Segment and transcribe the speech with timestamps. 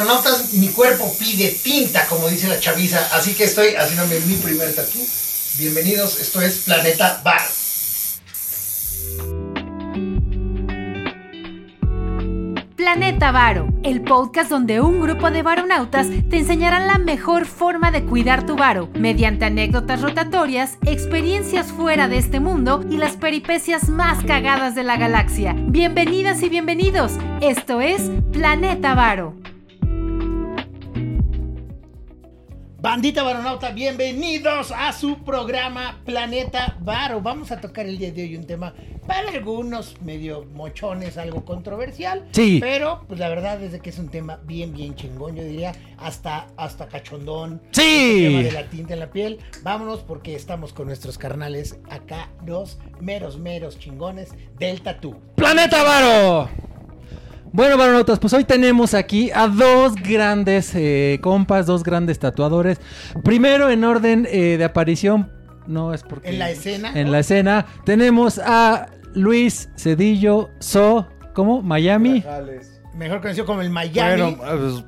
[0.00, 4.34] Queridos baronautas, mi cuerpo pide tinta, como dice la chaviza, así que estoy haciéndome mi
[4.36, 4.98] primer tatú.
[5.58, 7.42] Bienvenidos, esto es Planeta Bar.
[12.76, 18.04] Planeta Varo, el podcast donde un grupo de varonautas te enseñarán la mejor forma de
[18.04, 24.24] cuidar tu varo, mediante anécdotas rotatorias, experiencias fuera de este mundo y las peripecias más
[24.24, 25.54] cagadas de la galaxia.
[25.58, 27.12] Bienvenidas y bienvenidos,
[27.42, 28.00] esto es
[28.32, 29.34] Planeta Varo.
[32.82, 37.20] Bandita Baronauta, bienvenidos a su programa Planeta Varo.
[37.20, 38.72] Vamos a tocar el día de hoy un tema
[39.06, 42.26] para algunos medio mochones, algo controversial.
[42.32, 42.56] Sí.
[42.58, 45.36] Pero, pues la verdad es que es un tema bien, bien chingón.
[45.36, 47.60] Yo diría hasta, hasta cachondón.
[47.72, 48.24] Sí.
[48.24, 49.40] El tema de la tinta en la piel.
[49.62, 55.20] Vámonos porque estamos con nuestros carnales acá, los meros, meros chingones del tatú.
[55.34, 56.48] ¡Planeta Varo!
[57.52, 62.78] Bueno, varonautas, pues hoy tenemos aquí a dos grandes eh, compas, dos grandes tatuadores.
[63.24, 65.32] Primero, en orden eh, de aparición,
[65.66, 66.28] no es porque...
[66.28, 66.92] En la escena.
[66.94, 71.60] En la escena, tenemos a Luis Cedillo So, ¿cómo?
[71.60, 72.20] Miami.
[72.20, 72.80] Grajales.
[72.94, 74.36] Mejor conocido como el Miami.
[74.36, 74.84] Bueno, pues,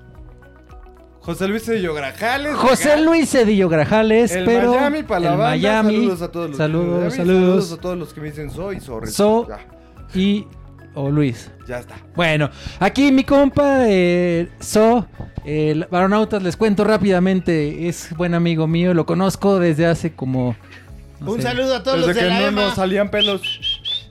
[1.21, 2.55] José Luis Cedillo Grajales.
[2.55, 3.01] José acá.
[3.01, 4.73] Luis Cedillo Grajales, El pero...
[4.75, 5.51] Miami para la el banda.
[5.57, 5.95] Miami.
[5.97, 7.73] Saludos a todos los Saludos, que me- saludos.
[7.73, 9.11] a todos los que me dicen soy sorry.
[9.11, 9.49] So.
[9.49, 9.59] Ya,
[10.15, 10.47] Y...
[10.95, 11.51] O Luis.
[11.67, 11.97] ya está.
[12.15, 15.07] Bueno, aquí mi compa eh, So,
[15.45, 20.55] el Baronautas, les cuento rápidamente, es buen amigo mío, lo conozco desde hace como...
[21.21, 21.45] no un sé.
[21.45, 22.61] saludo a todos Desde los de que la no EMA.
[22.67, 23.41] nos salían pelos.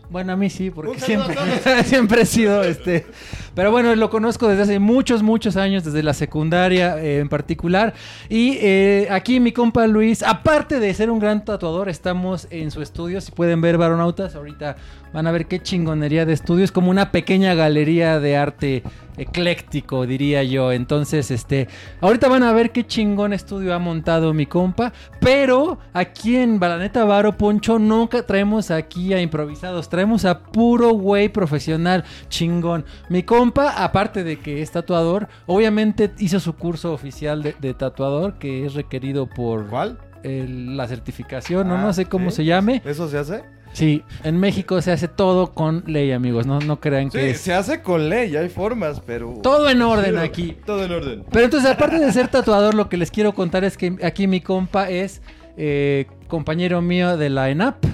[0.10, 1.36] Bueno, a mí sí, porque siempre,
[1.86, 3.06] siempre he sido este.
[3.54, 7.94] Pero bueno, lo conozco desde hace muchos, muchos años, desde la secundaria eh, en particular.
[8.30, 12.82] Y eh, aquí mi compa Luis, aparte de ser un gran tatuador, estamos en su
[12.82, 13.20] estudio.
[13.20, 14.78] Si pueden ver Baronautas, ahorita
[15.14, 16.64] van a ver qué chingonería de estudio.
[16.64, 18.84] Es como una pequeña galería de arte
[19.18, 20.72] ecléctico, diría yo.
[20.72, 21.68] Entonces, este,
[22.00, 24.94] ahorita van a ver qué chingón estudio ha montado mi compa.
[25.20, 29.90] Pero aquí en Balaneta Varo Poncho nunca traemos aquí a improvisados.
[29.90, 32.86] Traemos a puro güey profesional chingón.
[33.10, 33.41] Mi compa,
[33.76, 38.74] aparte de que es tatuador, obviamente hizo su curso oficial de, de tatuador que es
[38.74, 39.98] requerido por ¿Cuál?
[40.24, 42.38] el- la certificación, no, Ah, no sé cómo ¿sí?
[42.38, 42.82] se llame.
[42.86, 43.44] ¿Eso se hace?
[43.74, 46.46] Sí, en México se hace todo con ley, amigos.
[46.46, 49.40] No, no crean Sí, que es se hace con ley, hay formas, pero...
[49.42, 50.58] todo en orden Sí, aquí.
[50.66, 51.24] Todo en orden.
[51.32, 54.42] Pero entonces, aparte de ser tatuador, lo que les quiero contar es que aquí mi
[54.42, 55.22] compa es
[55.56, 57.86] eh, compañero mío de la ENAP.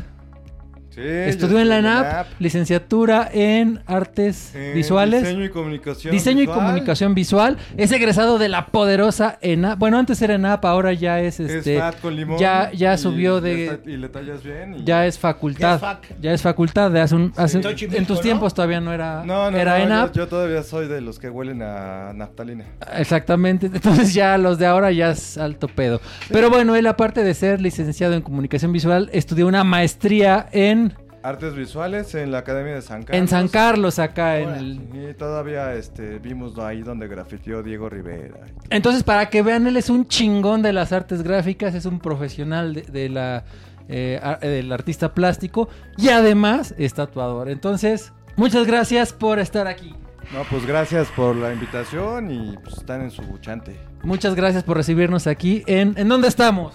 [0.98, 5.22] Sí, Estudió en la ENAP, licenciatura en artes En visuales.
[5.22, 6.12] Diseño y comunicación.
[6.12, 6.58] Diseño y visual.
[6.60, 7.58] comunicación visual.
[7.78, 9.78] Es egresado de la poderosa ENAP.
[9.78, 11.78] Bueno, antes era ENAP, ahora ya es Es este.
[11.78, 12.40] fat con limón.
[12.40, 14.74] ya- ya y subió le de- Y le tallas bien.
[14.80, 15.60] y- Ya es facultad.
[15.70, 16.16] Ya es fac.
[16.20, 17.32] Ya es facultad de hace un.
[17.38, 18.22] hace- en tus ¿no?
[18.24, 19.24] tiempos todavía no era.
[19.24, 20.14] No, no, era no, ENAP.
[20.14, 22.66] Yo, yo todavía soy de los que huelen a naftalina.
[22.98, 26.02] Exactamente, entonces ya los de ahora ya es alto pedo.
[26.32, 30.87] Pero bueno, él aparte de ser licenciado en comunicación visual, estudió una maestría en,
[31.28, 33.20] Artes visuales en la Academia de San Carlos.
[33.22, 34.82] en San Carlos, acá en el...
[34.94, 38.40] Y todavía este, vimos ahí donde grafiteó Diego Rivera.
[38.70, 42.74] Entonces, para que vean, él es un chingón de las artes gráficas, es un profesional
[42.74, 43.44] de, de la,
[43.90, 45.68] eh, ar- del artista plástico
[45.98, 47.50] y además es tatuador.
[47.50, 49.94] Entonces, muchas gracias por estar aquí.
[50.34, 53.78] No, pues gracias por la invitación y pues están en su chante.
[54.04, 55.64] Muchas gracias por recibirnos aquí.
[55.68, 56.74] ¿En, ¿en dónde estamos?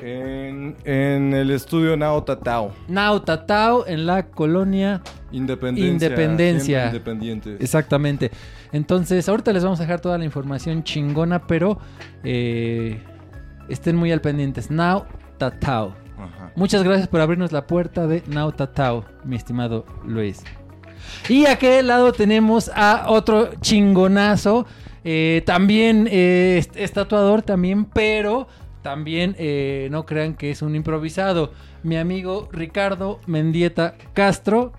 [0.00, 2.72] En, en el estudio Nao Tatao.
[2.88, 5.00] Nau Tatao, en la colonia
[5.32, 6.86] Independencia.
[6.86, 7.56] Independencia.
[7.58, 8.30] Exactamente.
[8.72, 11.78] Entonces, ahorita les vamos a dejar toda la información chingona, pero
[12.24, 13.00] eh,
[13.68, 14.70] estén muy al pendientes.
[14.70, 15.04] Now
[15.38, 15.94] Tatao.
[16.18, 16.52] Ajá.
[16.56, 20.42] Muchas gracias por abrirnos la puerta de Now Tatao, mi estimado Luis.
[21.28, 24.66] Y a aquel lado tenemos a otro chingonazo.
[25.04, 28.48] eh, también eh, es, es tatuador, también, pero
[28.86, 31.50] también eh, no crean que es un improvisado.
[31.82, 34.74] Mi amigo Ricardo Mendieta Castro,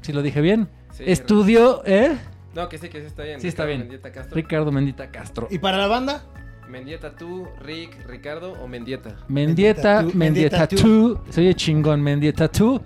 [0.00, 2.16] si lo dije bien, Sí, estudió, ¿eh?
[2.54, 3.42] No, que sí, que sí está bien.
[3.42, 3.80] Sí, está Ricardo bien.
[3.80, 4.34] Mendieta Castro.
[4.36, 5.48] Ricardo Mendieta Castro.
[5.50, 6.24] ¿Y para la banda?
[6.66, 9.18] Mendieta tú, Rick, Ricardo o Mendieta.
[9.28, 12.80] Mendieta, Mendieta tú, tú, soy el chingón, Mendieta tú.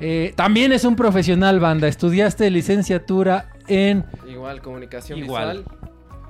[0.00, 1.86] Eh, también es un profesional, banda.
[1.86, 5.58] Estudiaste licenciatura en Igual, comunicación Igual.
[5.58, 5.78] visual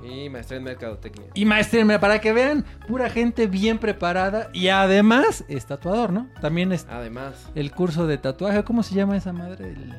[0.03, 1.27] y maestría en mercadotecnia.
[1.33, 6.27] y maestría, para que vean, pura gente bien preparada y además es tatuador, ¿no?
[6.41, 9.69] También es Además, el curso de tatuaje, ¿cómo se llama esa madre?
[9.69, 9.93] El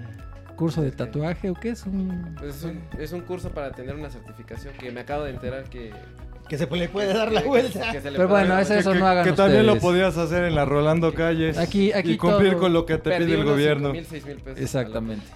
[0.57, 3.95] curso de tatuaje o qué es un pues es, un, es un curso para tener
[3.95, 5.93] una certificación que me acabo de enterar que...
[6.49, 7.93] Que se le puede dar la que- vuelta.
[7.93, 10.17] que se le Pero puede bueno, la eso que, no hagan que también lo podías
[10.19, 11.57] hacer en la Rolando Calles.
[11.57, 12.61] Aquí- aquí y cumplir todo.
[12.63, 13.93] con lo que te Perdí pide el gobierno.
[13.93, 14.61] 5,000, 6,000 pesos.
[14.61, 15.27] Exactamente.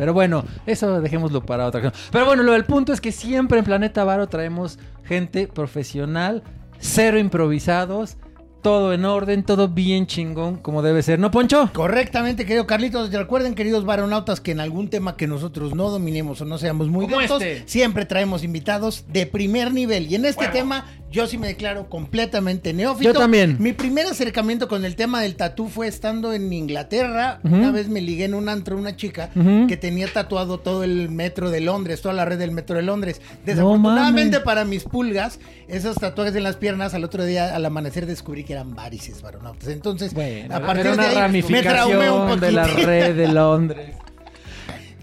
[0.00, 1.94] Pero bueno, eso dejémoslo para otra cosa.
[2.10, 6.42] Pero bueno, lo del punto es que siempre en Planeta Varo traemos gente profesional,
[6.78, 8.16] cero improvisados,
[8.62, 11.68] todo en orden, todo bien chingón como debe ser, ¿no, Poncho?
[11.74, 13.12] Correctamente, querido Carlitos.
[13.12, 17.06] Recuerden, queridos varonautas, que en algún tema que nosotros no dominemos o no seamos muy
[17.06, 17.64] Como este.
[17.66, 20.06] siempre traemos invitados de primer nivel.
[20.10, 23.12] Y en este tema, yo sí me declaro completamente neófito.
[23.12, 23.56] Yo también.
[23.58, 27.40] Mi primer acercamiento con el tema del tatú fue estando en Inglaterra.
[27.42, 29.30] Una vez me ligué en un antro una chica
[29.68, 33.20] que tenía tatuado todo el metro de Londres, toda la red del metro de Londres.
[33.20, 34.44] No Desafortunadamente mames.
[34.44, 38.52] para mis pulgas, esos tatuajes en las piernas, al otro día, al amanecer, descubrí que
[38.52, 39.68] eran varices varonautas.
[39.68, 42.86] Entonces, Bueno, a partir de ahí, me traumé un ramificación de la poquito.
[42.86, 43.96] red de Londres.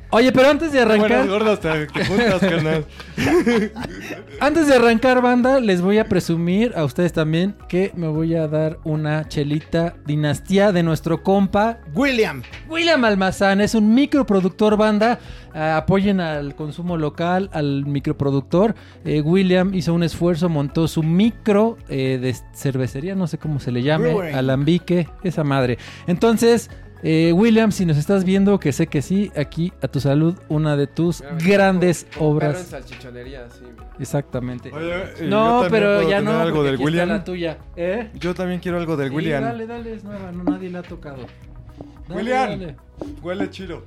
[0.10, 2.86] Oye, pero antes de arrancar, Buenas gordas te te juntas, carnal.
[4.40, 8.48] antes de arrancar banda, les voy a presumir a ustedes también que me voy a
[8.48, 12.42] dar una chelita dinastía de nuestro compa William.
[12.70, 15.20] William Almazán es un microproductor banda.
[15.54, 18.76] Ah, apoyen al consumo local, al microproductor.
[19.04, 23.72] Eh, William hizo un esfuerzo, montó su micro eh, de cervecería, no sé cómo se
[23.72, 25.80] le llame, alambique, esa madre.
[26.06, 26.70] Entonces,
[27.04, 30.76] eh, William, si nos estás viendo, que sé que sí, aquí a tu salud, una
[30.76, 32.58] de tus Mira, grandes en obras.
[32.68, 33.66] salchichonería, sí.
[34.00, 34.72] Exactamente.
[34.72, 34.88] Oye,
[35.20, 37.10] yo no, también pero puedo ya tener no, algo del aquí está William.
[37.10, 37.58] la tuya.
[37.76, 38.10] ¿Eh?
[38.16, 39.44] Yo también quiero algo del Sí, William.
[39.44, 41.26] Dale, dale, es nueva, no, nadie la ha tocado.
[42.08, 42.50] Dale, William.
[42.60, 42.76] dale.
[43.22, 43.84] Huele chido.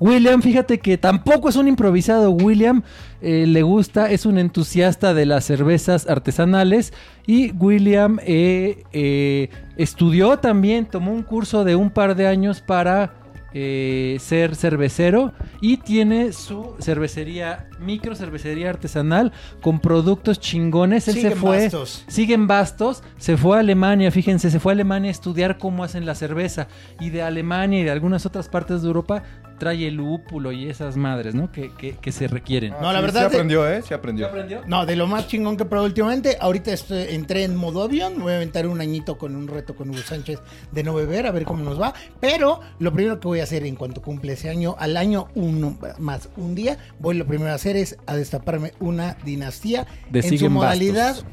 [0.00, 2.30] William, fíjate que tampoco es un improvisado.
[2.30, 2.82] William
[3.20, 6.92] eh, le gusta, es un entusiasta de las cervezas artesanales.
[7.26, 13.14] Y William eh, eh, estudió también, tomó un curso de un par de años para
[13.54, 15.32] ser cervecero.
[15.60, 19.32] Y tiene su cervecería, micro cervecería artesanal
[19.62, 21.08] con productos chingones.
[21.08, 21.62] Él Sigue se fue.
[21.64, 22.04] Bastos.
[22.08, 25.84] Sigue en Bastos, se fue a Alemania, fíjense, se fue a Alemania a estudiar cómo
[25.84, 26.68] hacen la cerveza.
[27.00, 29.22] Y de Alemania y de algunas otras partes de Europa
[29.58, 31.52] trae el lúpulo y esas madres, ¿no?
[31.52, 32.74] Que, que- que se requieren.
[32.82, 33.82] No, la sí, verdad Sí de- aprendió, ¿eh?
[33.86, 34.28] Sí aprendió.
[34.66, 36.36] No, de lo más chingón que he probado últimamente.
[36.40, 38.14] Ahorita estoy- entré en modo avión.
[38.20, 40.40] Voy a aventar un añito con un reto con Hugo Sánchez
[40.72, 41.94] de no beber, a ver cómo nos va.
[42.20, 45.78] Pero lo primero que voy a hacer en cuanto cumple ese año, al año uno
[45.98, 47.73] más un día, voy lo primero a hacer
[48.06, 51.26] a destaparme una dinastía De en su modalidad Bastos.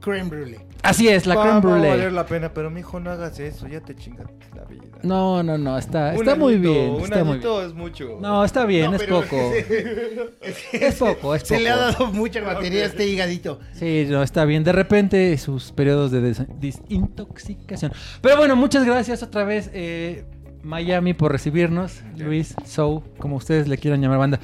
[0.00, 0.60] creme brulee.
[0.82, 1.90] Así es, la Va- creme va a brulee.
[1.90, 4.26] valer la pena, pero mijo, no hagas eso, ya te chingas
[4.56, 4.82] la vida.
[5.04, 6.90] No, no, no, está, está muy bien.
[6.94, 7.68] Un Está muy añito bien.
[7.68, 8.18] es mucho.
[8.20, 9.36] No, está bien, No, es pero- poco.
[10.72, 12.04] Es poco, es Se le ha poco.
[12.04, 13.60] dado mucha batería a este higadito.
[13.74, 14.64] Sí, no, está bien.
[14.64, 17.92] De repente sus periodos de des- desintoxicación.
[18.20, 20.24] Pero bueno, muchas gracias otra vez, eh,
[20.64, 22.00] Miami, por recibirnos.
[22.16, 24.40] Luis, So, como ustedes le quieran llamar banda.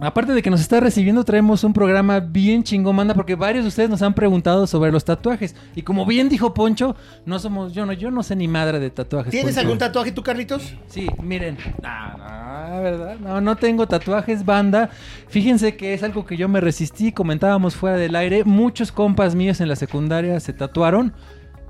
[0.00, 3.68] Aparte de que nos está recibiendo, traemos un programa bien chingón, manda, porque varios de
[3.68, 5.56] ustedes nos han preguntado sobre los tatuajes.
[5.74, 6.94] Y como bien dijo Poncho,
[7.26, 9.32] no somos, yo no, yo no sé ni madre de tatuajes.
[9.32, 9.60] ¿Tienes Poncho.
[9.60, 10.72] algún tatuaje tú, Carlitos?
[10.86, 11.58] Sí, miren.
[11.82, 13.16] No, no, ¿verdad?
[13.18, 14.90] No, no tengo tatuajes, banda.
[15.28, 18.44] Fíjense que es algo que yo me resistí, comentábamos fuera del aire.
[18.44, 21.12] Muchos compas míos en la secundaria se tatuaron.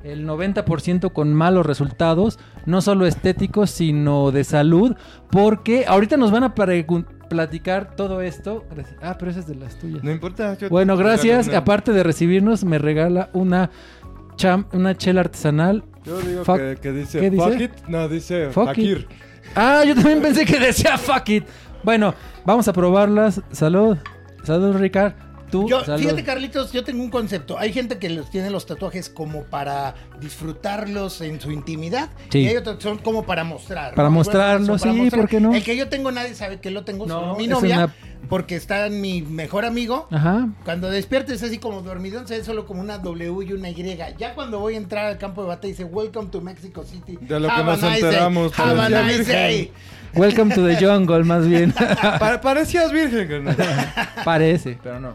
[0.05, 4.95] El 90% con malos resultados, no solo estéticos, sino de salud.
[5.31, 8.64] Porque ahorita nos van a pregun- platicar todo esto.
[8.75, 8.97] Gracias.
[9.02, 10.02] Ah, pero esa es de las tuyas.
[10.02, 10.56] No importa.
[10.58, 11.47] yo Bueno, gracias.
[11.47, 11.62] regalo.
[11.62, 13.70] Aparte de recibirnos, me regala una,
[14.37, 15.85] cham una chela artesanal.
[16.04, 17.44] Yo digo Fuck- que, que dice ¿Qué dice?
[17.50, 17.73] fuck it.
[17.88, 18.99] No, dice Fuck fakir.
[18.99, 19.06] it.
[19.54, 21.44] Ah, yo también pensé que decía fuck it.
[21.85, 23.40] Bueno, vamos a probarlas.
[23.52, 23.97] Salud.
[24.44, 25.12] Salud, Ricard.
[25.50, 27.59] Tú, Yo, fíjate, Carlitos, yo tengo un concepto.
[27.59, 32.11] Hay gente que los tiene los tatuajes como para disfrutarlos en su intimidad.
[32.31, 32.40] Sí.
[32.40, 33.95] Y hay otros que son como para mostrar.
[33.95, 34.14] Para ¿no?
[34.17, 35.55] mostrarlos, sí, ¿por qué no?
[35.55, 37.76] El que yo tengo, nadie sabe que lo tengo, No, solo mi novia.
[37.85, 37.95] una-
[38.28, 40.09] Porque está mi mejor amigo.
[40.11, 40.49] Ajá.
[40.64, 43.97] Cuando despiertes así como dormidón, se ve solo como una W y una Y.
[44.19, 47.17] Ya cuando voy a entrar al campo de batalla dice Welcome to Mexico City.
[47.21, 47.95] De lo que nos day.
[48.02, 49.35] enteramos, Have a parecía nice virgen.
[49.37, 49.73] day.
[50.14, 51.73] Welcome to the jungle, más bien.
[52.19, 53.45] Pa- parecías virgen.
[54.25, 55.14] Parece, pero no.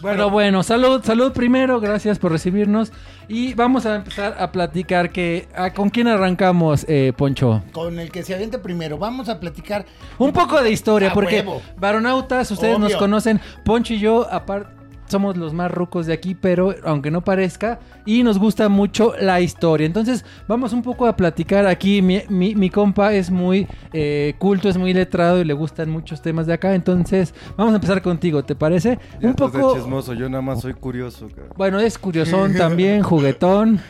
[0.00, 2.92] Bueno, bueno, salud, salud primero, gracias por recibirnos.
[3.28, 5.46] Y vamos a empezar a platicar que...
[5.54, 7.62] ah, ¿Con quién arrancamos, eh, Poncho?
[7.72, 8.98] Con el que se aviente primero.
[8.98, 9.84] Vamos a platicar.
[10.18, 11.62] Un poco de historia, porque huevo.
[11.76, 13.40] varonautas, ustedes nos conocen.
[13.64, 14.79] Poncho y yo, aparte,
[15.10, 19.40] somos los más rucos de aquí, pero aunque no parezca, y nos gusta mucho la
[19.40, 19.86] historia.
[19.86, 22.00] Entonces, vamos un poco a platicar aquí.
[22.02, 26.22] Mi, mi- mi compa es muy eh, culto, es muy letrado y le gustan muchos
[26.22, 26.74] temas de acá.
[26.74, 28.98] Entonces, vamos a empezar contigo, ¿te parece?
[29.20, 29.74] Ya un de poco.
[29.76, 31.28] chismoso, yo nada más soy curioso.
[31.56, 33.80] Bueno, es curiosón también, juguetón.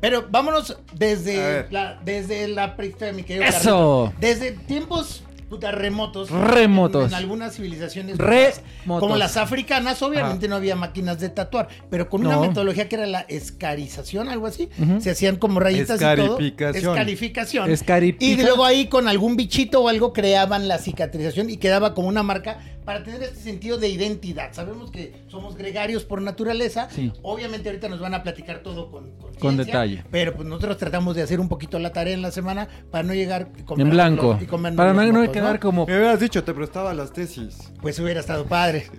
[0.00, 4.12] Pero vámonos desde la, desde la prehistoria, mi querido ¡Eso!
[4.20, 6.30] Desde tiempos puta, remotos.
[6.30, 7.04] Remotos.
[7.04, 8.18] En, en algunas civilizaciones.
[8.18, 9.00] Remotos.
[9.00, 13.06] Como las africanas, obviamente no había máquinas de tatuar, pero con una metodología que era
[13.06, 14.68] la escarización, algo así.
[15.00, 16.38] Se hacían como rayitas y todo.
[16.38, 17.70] Escarificación.
[17.70, 18.40] Escarificación.
[18.40, 22.22] Y luego ahí con algún bichito o algo creaban la cicatrización y quedaba como una
[22.22, 24.54] marca para tener este sentido de identidad.
[24.54, 26.88] Sabemos que somos gregarios por naturaleza.
[26.90, 27.12] Sí.
[27.20, 30.04] Obviamente ahorita nos van a platicar todo con, con, detalle.
[30.10, 33.12] Pero pues nosotros tratamos de hacer un poquito la tarea en la semana para no
[33.12, 34.38] llegar y En blanco.
[34.40, 35.86] y Para los no, no quedar como...
[35.86, 37.72] Me hubieras dicho, te prestaba las tesis.
[37.80, 38.90] Pues hubiera estado padre.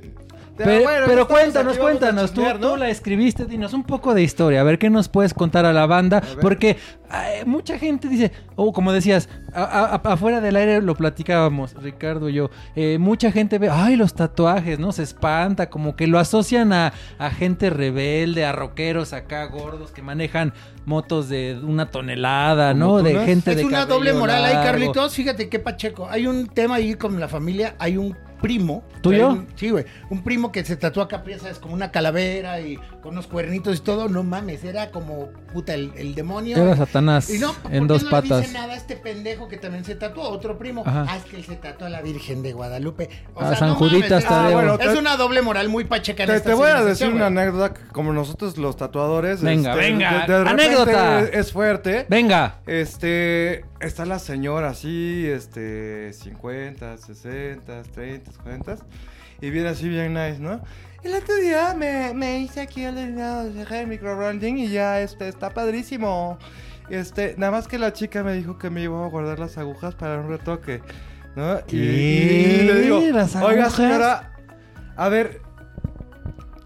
[0.66, 2.72] Pero, bueno, pero estamos cuéntanos, cuéntanos, tú, chismear, ¿no?
[2.72, 5.74] tú la escribiste, dinos un poco de historia, a ver qué nos puedes contar a
[5.74, 6.78] la banda, porque
[7.10, 11.74] ay, mucha gente dice, o como decías, a- a- a- afuera del aire lo platicábamos,
[11.82, 14.92] Ricardo y yo, eh, mucha gente ve, ay, los tatuajes, ¿no?
[14.92, 20.01] Se espanta, como que lo asocian a, a gente rebelde, a rockeros acá gordos que
[20.01, 20.54] manejan
[20.86, 23.01] motos de una tonelada, ¿no?
[23.01, 24.54] De gente Es de una cabello doble moral ahí.
[24.56, 25.13] Carlitos.
[25.16, 26.08] Fíjate qué pacheco.
[26.10, 27.75] Hay un tema ahí con la familia.
[27.80, 28.84] Hay un primo.
[29.01, 29.29] ¿Tuyo?
[29.29, 29.86] Un- sí, güey.
[30.10, 33.82] Un primo que se tatuó acá, sabes, como una calavera y con unos cuernitos y
[33.82, 34.10] todo.
[34.10, 36.58] No mames, era como puta el, el demonio.
[36.58, 38.29] Era Satanás Y no, ¿por en dos no patas.
[38.29, 40.29] le dice nada a este pendejo que también se tatuó?
[40.29, 40.84] Otro primo.
[40.86, 41.06] Ajá.
[41.10, 43.10] Ah, es que él se tatuó a la Virgen de Guadalupe.
[43.34, 44.29] O A sea, San no Juditas es-.
[44.32, 47.08] Ah, bueno, Es una doble moral muy pacheca en Te, esta te voy a decir
[47.10, 49.41] una anécdota que como nosotros los tatuadores.
[49.41, 51.20] Venga, este, venga, de- de anécdota.
[51.22, 52.06] Es fuerte.
[52.10, 58.75] Venga, Este, está la señora así, este, 50, 60, 30, 40,
[59.41, 60.62] y viene así bien nice, ¿no?
[61.03, 66.38] El otro día me, me hice aquí el el microbranding y ya, este, está padrísimo.
[66.89, 69.96] Este, nada más que la chica me dijo que me iba a guardar las agujas
[69.96, 70.82] para un retoque,
[71.36, 71.60] ¿no?
[71.70, 71.77] Y-.
[71.77, 74.34] Y, le digo, ¿Las oiga señora,
[74.98, 75.41] a ver,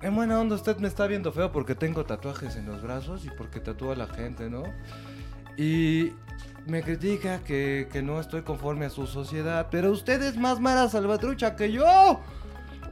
[0.02, 3.30] en buena onda usted me está viendo feo porque tengo tatuajes en los brazos y
[3.30, 4.63] porque tatúa a la gente, ¿no?
[5.58, 6.13] Y
[6.66, 10.90] me critica que, que no estoy conforme a su sociedad, pero usted es más mala
[10.90, 12.20] salvatrucha que yo.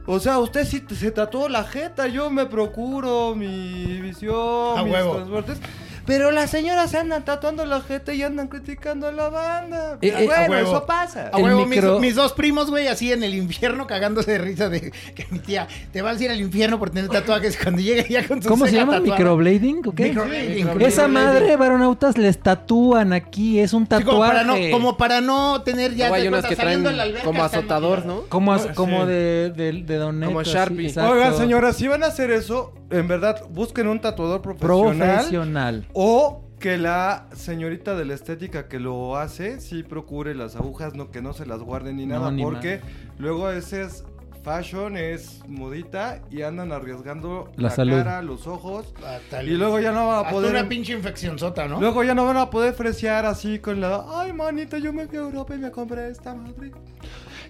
[0.06, 4.92] O sea, usted sí se tatuó la jeta, yo me procuro mi visión, A mis
[4.92, 5.14] huevo.
[5.14, 5.60] transportes.
[6.06, 9.98] Pero las señoras se andan tatuando la jeta y andan criticando a la banda.
[10.00, 10.70] Eh, eh, a bueno, huevo.
[10.70, 11.28] eso pasa.
[11.32, 14.68] A huevo, micro- mis, mis dos primos, güey, así en el infierno cagándose de risa
[14.68, 18.06] de que mi tía te vas a ir al infierno por tener tatuajes cuando llegue
[18.08, 18.94] ya con su ¿cómo se llama?
[18.94, 19.16] tatuada.
[19.18, 20.04] ¿Microblading o qué?
[20.08, 20.80] Microblading.
[20.82, 24.10] Esa madre, varonautas, les tatúan aquí, es un Sí, tatuaje.
[24.10, 28.04] como, para no, como para no tener ya hay unas que traen alberca como azotador.
[28.06, 28.22] ¿no?
[28.28, 29.08] Como, as- como sí.
[29.08, 30.88] de, de, de Doneto, Como Sharpie.
[30.88, 31.12] exacto.
[31.12, 35.16] Oigan, señoras, si van a hacer eso, en verdad, busquen un tatuador profesional.
[35.16, 35.86] Profesional.
[35.94, 41.10] O que la señorita de la estética que lo hace, sí procure las agujas, no
[41.10, 42.80] que no se las guarden ni No, nada, ni porque
[43.18, 44.04] luego ese es
[44.44, 47.96] fashion, es modita y andan arriesgando La la, salud.
[47.98, 51.38] cara, los ojos Hasta y luego ya no van a hasta poder una pinche infección
[51.38, 51.78] sota, ¿no?
[51.78, 55.18] luego ya no van a poder fresear así con la ay manita, yo me fui
[55.18, 56.72] a Europa y me compré esta madre.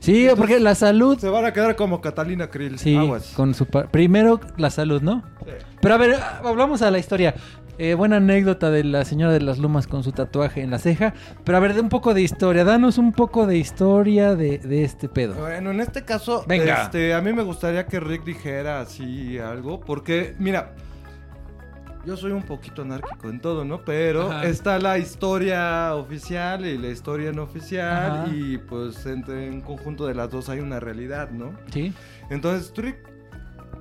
[0.01, 1.17] Sí, porque la salud.
[1.17, 2.77] Se van a quedar como Catalina Krill.
[2.77, 3.33] Sí, Aguas.
[3.37, 5.23] con su pa- primero la salud, ¿no?
[5.81, 7.35] Pero a ver, hablamos a la historia.
[7.79, 11.15] Eh, buena anécdota de la señora de las lumas con su tatuaje en la ceja.
[11.43, 12.65] Pero a ver, de un poco de historia.
[12.65, 15.35] Danos un poco de historia de, de este pedo.
[15.35, 16.83] Bueno, en este caso, Venga.
[16.83, 20.75] este, a mí me gustaría que Rick dijera así algo, porque, mira,
[22.05, 23.81] yo soy un poquito anárquico en todo, ¿no?
[23.85, 24.45] Pero Ajá.
[24.45, 28.29] está la historia oficial y la historia no oficial, Ajá.
[28.35, 31.53] y pues entre en conjunto de las dos hay una realidad, ¿no?
[31.73, 31.93] Sí.
[32.29, 32.97] Entonces, Rick,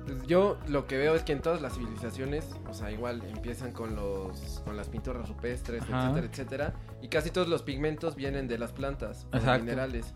[0.06, 3.72] Pues yo lo que veo es que en todas las civilizaciones, o sea, igual empiezan
[3.72, 6.10] con los con las pinturas rupestres, Ajá.
[6.10, 9.64] etcétera, etcétera, y casi todos los pigmentos vienen de las plantas o de Exacto.
[9.64, 10.12] minerales.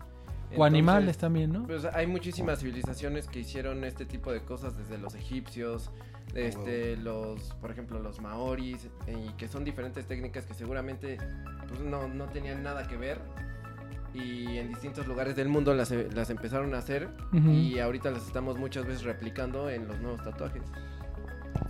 [0.55, 1.67] O animales también, ¿no?
[1.67, 5.91] Pues hay muchísimas civilizaciones que hicieron este tipo de cosas desde los egipcios,
[6.33, 11.17] este, los, por ejemplo, los maoris, y que son diferentes técnicas que seguramente
[11.67, 13.19] pues, no, no tenían nada que ver.
[14.13, 18.57] Y en distintos lugares del mundo las, las empezaron a hacer y ahorita las estamos
[18.57, 20.63] muchas veces replicando en los nuevos tatuajes.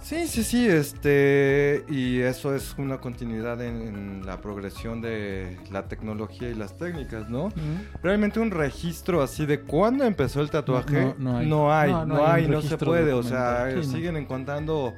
[0.02, 5.88] Sí, sí, sí, este, y eso es una continuidad en, en la progresión de la
[5.88, 7.50] tecnología y las técnicas, ¿no?
[8.04, 11.48] Realmente un registro así de cuándo empezó el tatuaje No, no, no hay.
[11.48, 14.94] no hay, No, no, no hay no se puede, o sea, siguen encontrando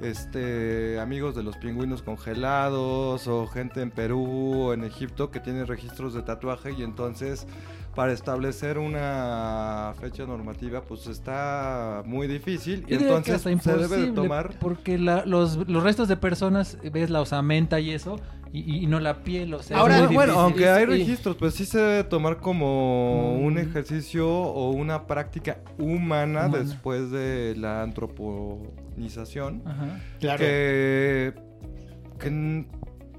[0.00, 5.64] este amigos de los pingüinos congelados o gente en Perú o en Egipto que tiene
[5.64, 7.46] registros de tatuaje y entonces
[7.94, 13.48] para establecer una fecha normativa pues está muy difícil y entonces se
[13.78, 18.16] debe de tomar Porque la- los, los restos de personas, ves la osamenta y eso,
[18.52, 19.76] y, y no la piel, o sea.
[19.76, 20.40] es Ahora, muy bueno, difícil.
[20.44, 23.44] aunque hay registros, pues sí se debe tomar como Mm.
[23.44, 26.58] un ejercicio o una práctica humana, Humana.
[26.64, 30.00] después de la antroponización Ajá.
[30.20, 30.38] Claro.
[30.38, 31.34] que,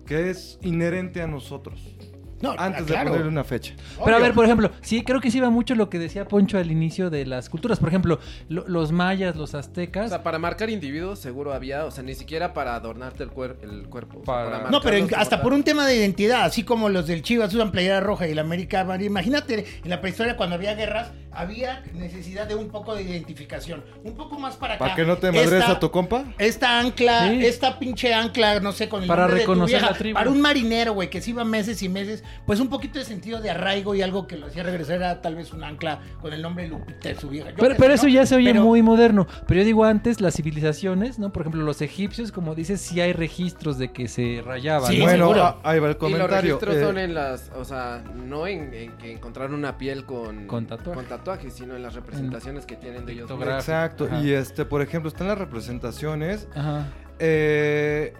[0.05, 1.95] que es inherente a nosotros.
[2.41, 3.05] No, antes claro.
[3.05, 3.73] de ponerle una fecha.
[4.03, 6.57] Pero a ver, por ejemplo, sí, creo que sí va mucho lo que decía Poncho
[6.57, 7.79] al inicio de las culturas.
[7.79, 10.09] Por ejemplo, lo- los mayas, los O aztecas.
[10.09, 13.87] sea, para marcar individuos seguro había, o sea, ni siquiera para adornarte el, cuer- el
[13.89, 14.19] cuerpo.
[14.19, 16.89] o sea, Para- para No, pero en- hasta por un tema de identidad, así como
[16.89, 19.09] los del Chivas usan playera roja y el América amarillo.
[19.09, 23.83] Imagínate, en la prehistoria cuando había guerras, había necesidad de un poco de identificación.
[24.03, 24.85] Un poco más para acá.
[24.85, 26.23] ¿Para que no te madres Esta- a tu compa?
[26.37, 27.45] Esta ancla, Sí.
[27.45, 30.13] esta pinche ancla, no sé, con el Para nombre de tu reconocer vieja, la tribu.
[30.15, 33.41] Para un marinero, güey, que se iba meses y meses, pues un poquito de sentido
[33.41, 36.41] de arraigo y algo que lo hacía regresar era tal vez un ancla con el
[36.41, 37.49] nombre Lupita de su vieja.
[37.51, 39.27] Yo Pero, eso ya se oye Pero- muy moderno.
[39.47, 41.31] Pero yo digo antes, las civilizaciones, ¿no?
[41.31, 44.91] Por ejemplo, los egipcios, como dices, sí hay registros de que se rayaban.
[44.91, 45.05] Sí, ¿no?
[45.05, 46.41] bueno, a- ahí va el Y los comentario.
[46.59, 50.47] registros Eh, son en las, o sea, no en, en que encontraron una piel con,
[50.47, 51.03] Con tatuaje.
[51.03, 53.29] tatuajes, sino en las representaciones que tienen de ellos.
[53.31, 54.21] Exacto, Ajá.
[54.21, 56.47] y este, por ejemplo, están las representaciones.
[56.55, 56.85] Ajá.
[57.19, 58.13] Eh,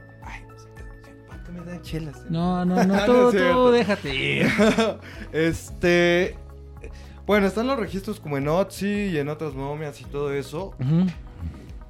[1.48, 2.22] ay, ¿por qué me dan chelas?
[2.30, 3.72] No, no, no, No tú, cierto.
[3.72, 4.48] déjate ir.
[5.32, 6.36] este.
[7.26, 10.74] Bueno, están los registros como en Otzi y en otras momias y todo eso.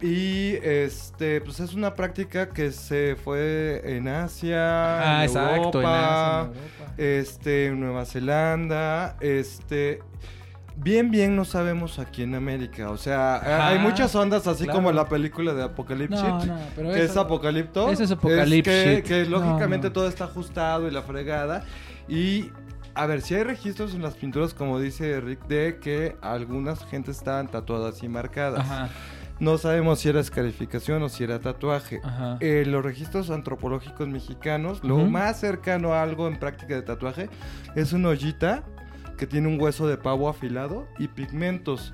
[0.02, 5.86] Y este, pues es una práctica que se fue en Asia, Ah, en exacto, en
[5.88, 6.94] Europa, Asia, en Europa.
[6.98, 10.00] este, en Nueva Zelanda, este.
[10.80, 12.92] Bien, bien no sabemos aquí en América.
[12.92, 14.78] O sea, Ajá, hay muchas ondas así claro.
[14.78, 16.22] como la película de Apocalipsis.
[16.22, 17.90] No, no, pero que eso- es Apocalipto.
[17.90, 19.02] eso es Apocalipsis.
[19.04, 19.94] que, lógicamente no.
[19.94, 21.64] todo está ajustado y la fregada.
[22.08, 22.52] Y
[22.94, 27.18] a ver, si hay registros en las pinturas, como dice Rick, de que algunas gentes
[27.18, 28.60] estaban tatuadas y marcadas.
[28.62, 28.90] Ajá,
[29.40, 32.02] No sabemos si era escarificación o si era tatuaje.
[32.04, 32.38] ajá.
[32.40, 37.30] Eh, los registros antropológicos mexicanos, lo más cercano a algo en práctica de tatuaje
[37.76, 38.64] es una ollita
[39.18, 41.94] que tiene un hueso de pavo afilado y pigmentos.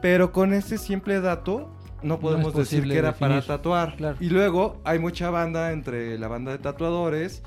[0.00, 3.96] Pero con ese simple dato no podemos decir que era para tatuar.
[3.96, 4.16] Claro.
[4.20, 7.42] Y luego hay mucha banda entre la banda de tatuadores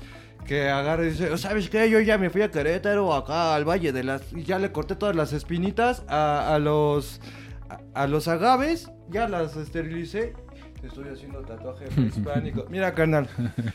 [0.46, 1.90] que agarra y dice, ¿sabes qué?
[1.90, 4.32] Yo ya me fui a Querétaro, acá al Valle de las...
[4.32, 7.20] Y ya le corté todas las espinitas a, a los...
[7.68, 10.34] A, a los agaves, ya las esterilicé.
[10.86, 12.66] Estoy haciendo tatuaje prehispánico.
[12.70, 13.28] Mira, carnal,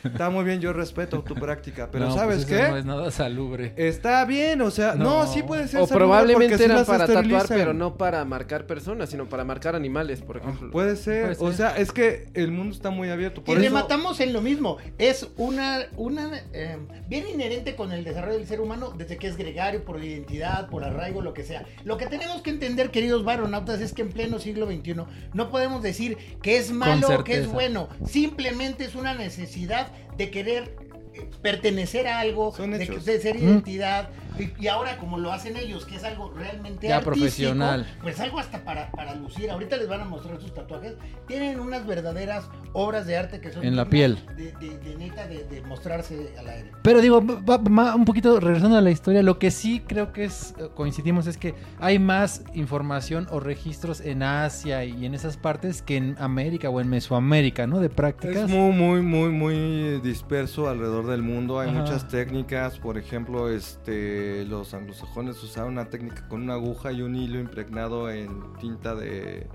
[0.04, 2.72] está muy bien, yo respeto tu práctica, pero No, ¿sabes pues eso qué?
[2.72, 3.74] No es nada salubre.
[3.76, 5.28] Está bien, o sea, no, No.
[5.28, 8.66] sí puede ser O salubre probablemente porque sí las para tatuar, pero no para marcar
[8.66, 10.72] personas, sino para marcar animales, por ejemplo.
[10.72, 11.38] Puede ser.
[11.38, 13.44] Puede o sea, es que el mundo está muy abierto.
[13.46, 14.78] Y eso, rematamos en lo mismo.
[14.98, 19.38] Es una, una eh, bien inherente con el desarrollo del ser humano desde que es
[19.38, 21.66] gregario, por identidad, por arraigo, lo que sea.
[21.84, 24.96] Lo que tenemos que entender, queridos varonautas, es que en pleno siglo XXI
[25.34, 27.90] no podemos decir que es malo o que es bueno.
[28.06, 29.88] Simplemente es una necesidad
[30.18, 30.76] de querer
[31.14, 33.44] eh, pertenecer a algo, de, de ser Mm.
[33.44, 34.10] identidad.
[34.40, 37.86] Y, y ahora, como lo hacen ellos, que es algo realmente Ya artístico, profesional.
[38.02, 39.50] pues algo hasta para, para lucir.
[39.52, 40.94] Ahorita les van a mostrar sus tatuajes.
[41.28, 44.18] Tienen unas verdaderas obras de arte que son En la piel.
[44.38, 46.72] De, de- de neta de, de mostrarse al aire.
[46.82, 50.24] Pero digo, va- va- un poquito regresando a la historia, lo que sí creo que
[50.26, 55.38] es, eh, coincidimos es que hay más información o registros en Asia y en esas
[55.38, 57.80] partes que en América o en Mesoamérica, ¿no?
[57.80, 58.44] De prácticas.
[58.44, 61.60] es muy, muy, muy, muy disperso alrededor del mundo.
[61.60, 61.80] Hay Ajá.
[61.82, 62.80] muchas técnicas.
[62.80, 68.10] Por ejemplo, este los anglosajones usaban una técnica con una aguja y un hilo impregnado
[68.10, 69.48] en tinta de,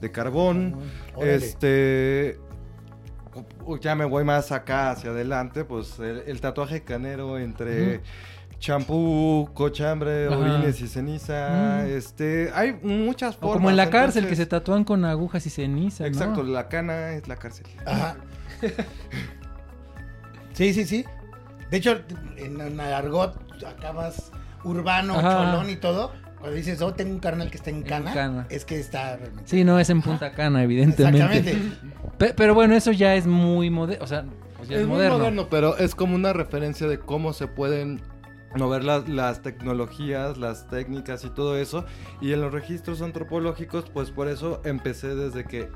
[0.00, 0.76] de carbón.
[1.14, 1.34] Órale.
[1.36, 2.38] Este.
[3.80, 8.00] Ya me voy más acá hacia adelante, pues el, el tatuaje canero entre
[8.58, 13.56] champú, cochambre, orines y ceniza, este, hay muchas O formas.
[13.58, 16.02] como en la cárcel que se tatúan con agujas y ceniza.
[16.04, 16.08] ¿no?
[16.08, 17.66] Exacto, la cana es la cárcel.
[17.86, 18.16] Ajá.
[20.54, 21.04] sí, sí, sí.
[21.70, 22.00] De hecho,
[22.36, 24.30] en, en argot acabas
[24.64, 25.32] urbano, Ajá.
[25.52, 26.12] cholón y todo.
[26.38, 28.46] Cuando dices, oh, tengo un carnal que está en cana, cana.
[28.48, 29.42] es que está realmente.
[29.50, 31.18] Sí, no es en Punta Cana, evidentemente.
[31.40, 31.76] Exactamente.
[32.16, 34.04] Pe- Pero bueno, eso ya es muy moderno.
[34.04, 34.24] O sea,
[34.56, 35.18] pues ya es, es muy moderno.
[35.18, 38.00] moderno, pero es como una referencia de cómo se pueden
[38.54, 41.84] mover las, las tecnologías, las técnicas y todo eso.
[42.20, 45.68] Y en los registros antropológicos, pues por eso empecé desde que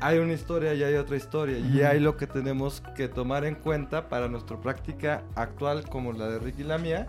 [0.00, 1.58] hay una historia y hay otra historia.
[1.58, 6.28] Y hay lo que tenemos que tomar en cuenta para nuestra práctica actual, como la
[6.28, 7.08] de Ricky y la mía.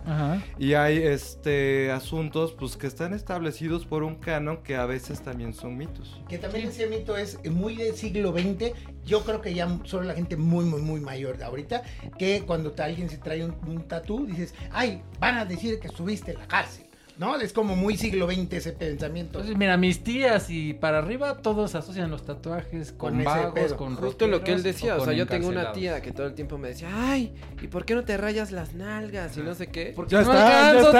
[0.58, 5.54] Y hay este asuntos pues que están establecidos por un canon que a veces también
[5.54, 6.20] son mitos.
[6.28, 8.72] Que también ese mito es muy del siglo XX.
[9.04, 11.82] Yo creo que ya solo la gente muy, muy, muy mayor de ahorita,
[12.18, 16.32] que cuando alguien se trae un, un tatú, dices, ay, van a decir que estuviste
[16.32, 16.89] en la cárcel.
[17.20, 17.36] ¿No?
[17.36, 19.38] Es como muy siglo XX ese pensamiento.
[19.40, 23.76] Entonces, mira, mis tías y para arriba todos asocian los tatuajes con, Con vagos, pedo.
[23.76, 26.32] con Justo lo que él decía, o sea, yo tengo una tía que todo el
[26.32, 29.66] tiempo me decía, ay, ¿y por qué no te rayas las nalgas y no sé
[29.66, 29.92] qué?
[29.94, 30.90] Porque Ya no está, ya está.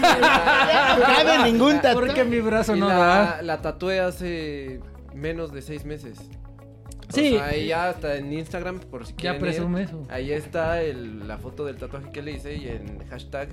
[0.00, 0.96] tía.
[0.98, 1.94] no cabe ningún tatuaje.
[2.06, 3.42] Porque mi brazo Y no la, da.
[3.42, 4.78] la tatué hace
[5.16, 6.16] menos de seis meses.
[7.08, 7.34] Sí.
[7.34, 10.06] O sea, ahí ya hasta en Instagram, por si Ya quieren ir, presume eso.
[10.10, 13.48] Ahí está el- la foto del tatuaje que le hice y en hashtag,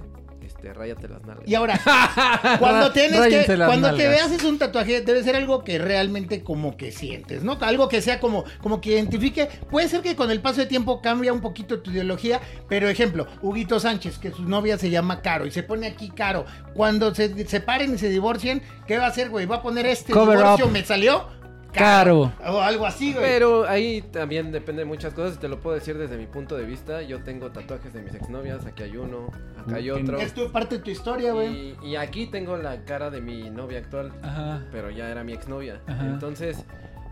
[0.46, 1.48] este, ráyate las nalgas.
[1.48, 1.80] Y ahora,
[2.60, 4.30] cuando tienes que, cuando te nalgas.
[4.30, 7.58] veas es un tatuaje, debe ser algo que realmente como que sientes, ¿no?
[7.62, 9.50] Algo que sea como, como que identifique.
[9.70, 13.28] Puede ser que con el paso de tiempo cambia un poquito tu ideología, pero ejemplo,
[13.42, 16.46] Huguito Sánchez, que su novia se llama Caro y se pone aquí Caro.
[16.74, 19.46] Cuando se separen y se divorcien, ¿qué va a hacer, güey?
[19.46, 20.72] ¿Va a poner este Cover divorcio up.
[20.72, 21.43] me salió?
[21.74, 22.32] Caro.
[22.48, 23.26] O algo así, güey.
[23.26, 26.66] Pero ahí también depende de muchas cosas te lo puedo decir desde mi punto de
[26.66, 27.02] vista.
[27.02, 30.18] Yo tengo tatuajes de mis exnovias, aquí hay uno, acá hay otro.
[30.20, 31.76] es tu parte de tu historia, güey.
[31.82, 34.64] Y, y aquí tengo la cara de mi novia actual, Ajá.
[34.72, 35.82] pero ya era mi exnovia.
[35.88, 36.06] Ajá.
[36.06, 36.66] Entonces,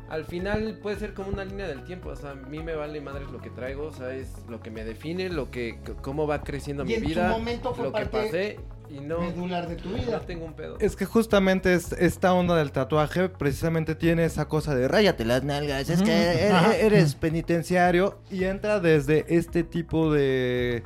[0.09, 2.09] al final puede ser como una línea del tiempo.
[2.09, 4.69] O sea, a mí me vale madres lo que traigo, o sea, es lo que
[4.69, 8.05] me define, lo que, cómo va creciendo Y mi en vida, momento fue lo que
[8.05, 8.59] parte pasé
[8.93, 10.19] y no, Medular de tu no vida.
[10.21, 10.77] tengo un pedo.
[10.79, 15.43] Es que justamente es- esta onda del tatuaje precisamente tiene esa cosa de ráyate las
[15.43, 16.11] nalgas, es que
[16.47, 16.75] e- Ajá.
[16.75, 20.83] e- eres penitenciario y entra desde este tipo de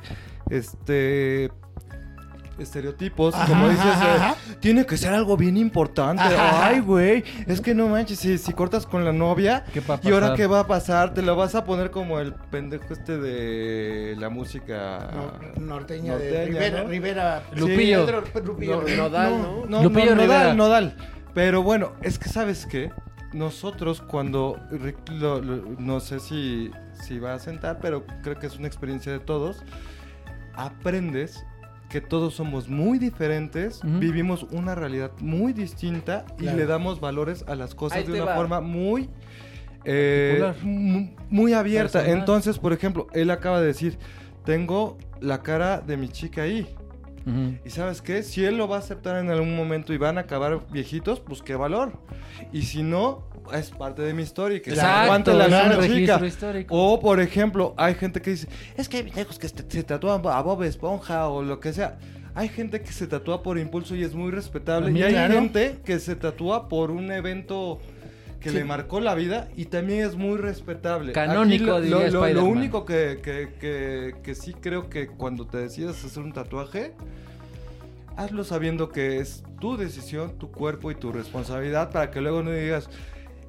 [0.50, 1.50] este
[2.58, 6.22] estereotipos, Ajá, como dices, ajá, eh, tiene que ser algo bien importante.
[6.22, 6.66] Ajá, ajá.
[6.68, 10.00] Ay, güey, es que no manches, si, si cortas con la novia, ¿Qué va a
[10.02, 11.12] ¿y ahora qué va a pasar?
[11.14, 15.08] Te lo vas a poner como el pendejo este de la música
[15.56, 16.88] No- norteña, de Rivera, ¿no?
[16.88, 18.06] Rivera Lupillo.
[18.06, 18.82] Pedro Lupillo.
[18.82, 19.66] No- Nodal, ¿no?
[19.68, 20.54] No, Lupillo no, Rivera.
[20.54, 20.96] nodal, nodal.
[21.34, 22.90] Pero bueno, es que sabes qué,
[23.32, 28.46] nosotros cuando re- lo- lo- no sé si si va a sentar, pero creo que
[28.46, 29.62] es una experiencia de todos.
[30.54, 31.44] Aprendes
[31.88, 36.56] que todos somos muy diferentes, vivimos una realidad muy distinta Claro.
[36.56, 38.34] y le damos valores a las cosas Ahí de una va.
[38.36, 39.08] forma muy
[39.84, 40.52] eh,
[41.30, 42.00] muy abierta.
[42.00, 42.18] Personal.
[42.18, 43.98] Entonces, por ejemplo, él acaba de decir,
[44.44, 46.66] tengo la cara de mi chica ahí.
[47.64, 50.20] Y sabes qué, si él lo va a aceptar en algún momento y van a
[50.22, 51.92] acabar viejitos, pues qué valor.
[52.52, 56.66] Y si no, es parte de mi historia que Exacto, aguante la registro chica.
[56.70, 60.40] O por ejemplo, hay gente que dice, es que hay viejos que se, tatúan a
[60.42, 61.98] Bob Esponja o lo que sea.
[62.34, 64.92] Hay gente que se tatúa por impulso y es muy respetable.
[64.98, 65.34] Y hay claro.
[65.34, 67.78] gente que se tatúa por un evento
[68.40, 68.56] que Sí.
[68.56, 71.12] le marcó la vida y también es muy respetable.
[71.12, 75.56] Canónico, Aquí lo, lo- lo- único que, que- que- que sí creo que cuando te
[75.58, 76.92] decidas hacer un tatuaje,
[78.16, 82.50] hazlo sabiendo que es tu decisión, tu cuerpo y tu responsabilidad para que luego no
[82.50, 82.88] digas...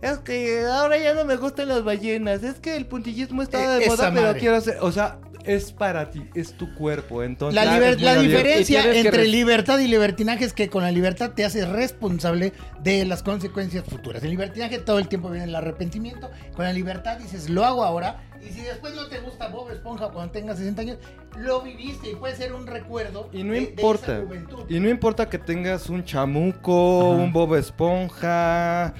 [0.01, 2.43] Es que ahora ya no me gustan las ballenas.
[2.43, 4.39] Es que el puntillismo está Eh, de esa moda, pero madre.
[4.39, 4.77] quiero hacer.
[4.81, 7.23] O sea, es para ti, es tu cuerpo.
[7.23, 11.31] Entonces, La, liber- la diferencia que entre libertad y libertinaje es que con la libertad
[11.31, 14.21] te haces responsable de las consecuencias futuras.
[14.23, 16.29] En libertinaje todo el tiempo viene el arrepentimiento.
[16.55, 18.23] Con la libertad dices, lo hago ahora.
[18.47, 20.97] Y si después no te gusta Bob Esponja cuando tengas 60 años,
[21.37, 23.29] lo viviste y puede ser un recuerdo.
[23.33, 24.17] Y no de- de importa.
[24.17, 24.63] esa juventud.
[24.69, 27.23] Y no importa que tengas un chamuco, Ajá.
[27.23, 28.93] un Bob Esponja,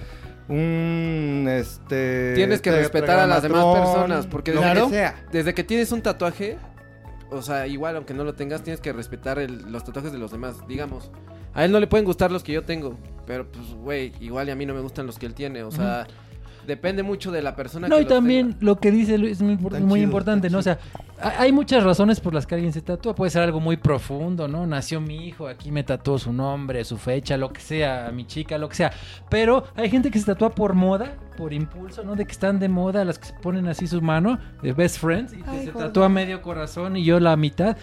[0.50, 2.34] un este.
[2.36, 4.86] Tienes que respetar a las demás personas, porque lo Claro.
[4.88, 5.16] que sea.
[5.32, 6.58] Desde que tienes un tatuaje,
[7.30, 10.32] o sea, igual aunque no lo tengas, tienes que respetar el- los tatuajes de los
[10.32, 10.56] demás.
[10.68, 11.12] Digamos,
[11.54, 14.52] a él no le pueden gustar los que yo tengo, pero pues, güey, igual y
[14.52, 15.64] a mí no me gustan los que él tiene.
[15.64, 16.08] O sea,
[16.66, 18.66] depende mucho de la persona No, que y los también tenga.
[18.66, 20.60] lo que dice Luis es muy, Tan muy chido, importante, tan ¿no?
[20.60, 20.78] O sea,
[21.22, 23.16] hay muchas razones por las que alguien se tatúa.
[23.16, 24.68] Puede ser algo muy profundo, ¿no?
[24.68, 28.58] Nació mi hijo, aquí me tatuó su nombre, su fecha, lo que sea, mi chica,
[28.58, 28.92] lo que sea.
[29.30, 32.16] Pero hay gente que se tatúa por moda, por impulso, ¿no?
[32.16, 35.34] De que están de moda, las que se ponen así su mano, de best friends,
[35.34, 37.78] y que se tatúa medio corazón y yo la mitad.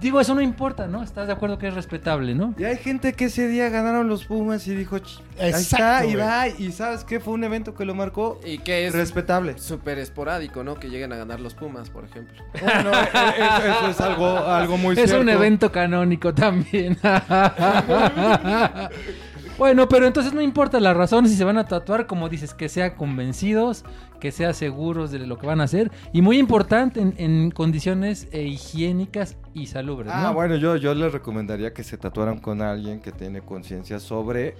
[0.00, 1.02] Digo, eso no importa, ¿no?
[1.02, 2.54] ¿Estás de acuerdo que es respetable, ¿no?
[2.58, 5.58] Y hay gente que ese día ganaron los Pumas y dijo, "Ch, ahí está,
[6.02, 6.48] Exacto, y va.
[6.48, 9.58] Y sabes qué fue un evento que lo marcó Y que es respetable.
[9.58, 10.74] súper esporádico, ¿no?
[10.74, 12.36] Que lleguen a ganar los Pumas, por ejemplo.
[12.82, 15.20] Bueno, e- e- eso es algo, algo muy Es cierto.
[15.20, 16.96] un evento canónico también.
[19.58, 22.68] bueno, pero entonces no importa la razón si se van a tatuar, como dices, que
[22.68, 23.84] sean convencidos,
[24.20, 25.90] que sean seguros de lo que van a hacer.
[26.12, 30.12] Y muy importante, en, en condiciones eh, higiénicas y salubres.
[30.14, 30.34] Ah, ¿no?
[30.34, 34.54] bueno, yo, yo les recomendaría que se tatuaran con alguien que tiene conciencia sobre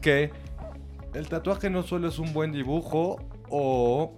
[0.00, 0.30] que
[1.14, 3.16] el tatuaje no solo es un buen dibujo
[3.50, 4.12] o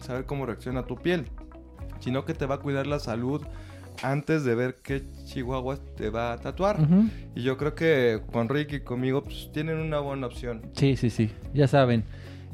[0.00, 1.30] saber cómo reacciona tu piel,
[2.02, 3.42] sino que te va a cuidar la salud
[4.02, 6.78] antes de ver qué chihuahua te va a tatuar.
[7.34, 10.62] Y yo creo que con Ricky y conmigo pues, tienen una buena opción.
[10.74, 12.04] Sí, sí, sí, ya saben.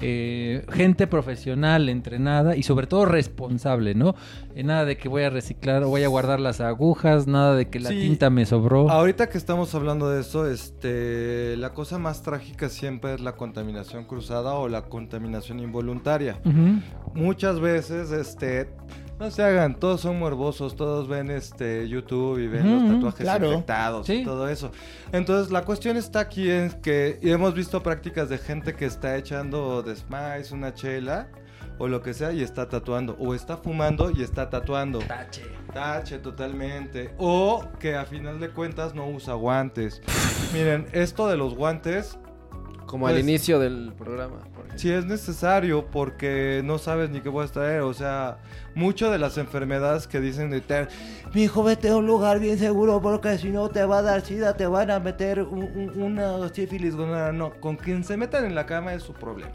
[0.00, 4.14] Eh, gente profesional, entrenada y sobre todo responsable, ¿no?
[4.54, 7.68] Eh, nada de que voy a reciclar o voy a guardar las agujas, nada de
[7.68, 7.98] que la Sí.
[8.02, 8.88] tinta me sobró.
[8.90, 14.04] Ahorita que estamos hablando de eso, este, la cosa más trágica siempre es la contaminación
[14.04, 16.38] cruzada o la contaminación involuntaria.
[17.14, 18.68] Muchas veces, este,
[19.18, 23.46] no se hagan, todos son morbosos, todos ven este YouTube y ven los tatuajes claro.
[23.52, 24.20] infectados Sí.
[24.20, 24.70] y todo eso.
[25.12, 29.16] Entonces, la cuestión está aquí en que y hemos visto prácticas de gente que está
[29.16, 31.28] echando de Smice una chela
[31.80, 33.16] o lo que sea y está tatuando.
[33.20, 34.98] O está fumando y está tatuando.
[35.00, 35.42] Tache.
[35.72, 37.14] Tache totalmente.
[37.18, 40.00] O que a final de cuentas no usa guantes.
[40.52, 42.18] Miren, esto de los guantes
[42.86, 44.47] Como Pues- al inicio del programa.
[44.76, 47.80] Sí es necesario porque no sabes ni qué puedes traer.
[47.82, 48.38] O sea,
[48.74, 50.88] mucho de las enfermedades que dicen de ter,
[51.34, 54.20] mi hijo vete a un lugar bien seguro porque si no te va a dar
[54.22, 55.64] sida, te van a meter un-
[55.96, 56.94] un- una sífilis.
[56.94, 57.32] gonorrea".
[57.32, 59.52] No, con quien se metan en la cama es su problema.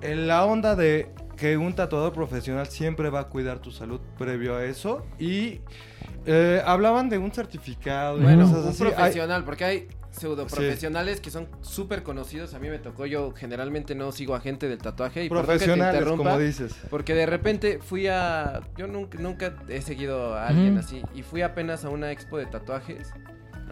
[0.00, 4.54] En la onda de que un tatuador profesional siempre va a cuidar tu salud previo
[4.56, 5.60] a eso y
[6.26, 8.84] eh, hablaban de un certificado y Bueno, cosas un así.
[8.84, 12.54] Hay- profesional, porque hay pseudo profesionales que son súper conocidos.
[12.54, 15.24] A mí me tocó, yo generalmente no sigo a gente del tatuaje.
[15.24, 16.74] Y te profesionales, interrumpa, como dices.
[16.90, 18.60] Porque de repente fui a.
[18.76, 21.02] Yo nunca, nunca he seguido a alguien así.
[21.14, 23.12] Y fui apenas a una expo de tatuajes.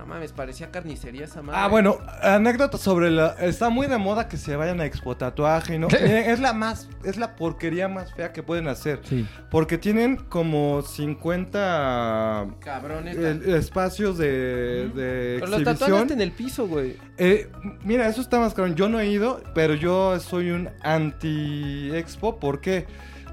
[0.02, 1.60] No mames, parecía carnicería esa madre.
[1.62, 3.36] Ah, bueno, anécdota sobre la...
[3.38, 5.86] Está muy de moda que se vayan a expo tatuaje no...
[5.86, 6.88] Miren, es la más...
[7.04, 8.98] Es la porquería más fea que pueden hacer.
[9.04, 9.24] Sí.
[9.48, 13.16] Porque tienen como 50 Cabrones.
[13.16, 16.96] eh, espacios de, de Pero los tatuajes en el piso, güey.
[17.16, 17.48] Eh,
[17.84, 18.74] mira, eso está más caro.
[18.74, 22.40] Yo no he ido, pero yo soy un anti-expo.
[22.40, 22.86] ¿Por qué?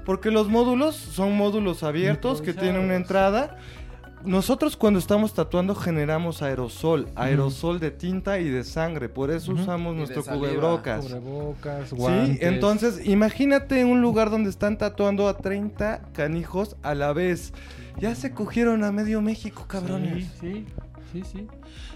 [0.04, 3.58] Porque los módulos son módulos abiertos que tienen una entrada.
[4.24, 9.94] Nosotros cuando estamos tatuando generamos aerosol, aerosol de tinta y de sangre, por eso usamos
[9.94, 10.46] Y nuestro saliva.
[10.48, 11.04] cubrebocas.
[11.06, 17.52] Cubrebocas, Sí, entonces imagínate un lugar donde están tatuando a 30 canijos a la vez.
[17.98, 20.26] Ya se cogieron a medio México, cabrones.
[20.40, 20.66] Sí,
[21.12, 21.46] sí, sí, sí.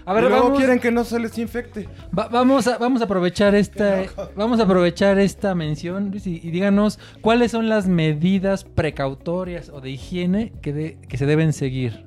[0.07, 1.87] A ver, luego vamos, quieren que no se les infecte.
[2.17, 4.03] va- vamos, a, vamos a aprovechar esta,
[4.35, 9.81] vamos a aprovechar esta mención Luis, y, y díganos cuáles son las medidas precautorias o
[9.81, 12.03] de higiene que, de- que se deben seguir.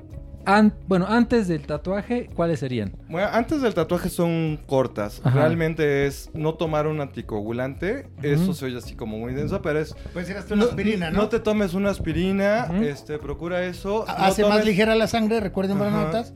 [0.51, 2.93] An- bueno, antes del tatuaje, ¿cuáles serían?
[3.11, 5.21] Bueno, antes del tatuaje son cortas.
[5.23, 5.41] Ajá.
[5.41, 8.09] Realmente es no tomar un anticoagulante.
[8.23, 9.95] Eso se oye así como muy denso, pero es...
[10.15, 11.19] Puede ser hasta una aspirina, ¿no?
[11.19, 14.05] No te tomes una aspirina, este, procura eso.
[14.09, 15.91] no Hace más tomes- ligera la sangre, recuerden, Ajá.
[15.91, 16.33] notas.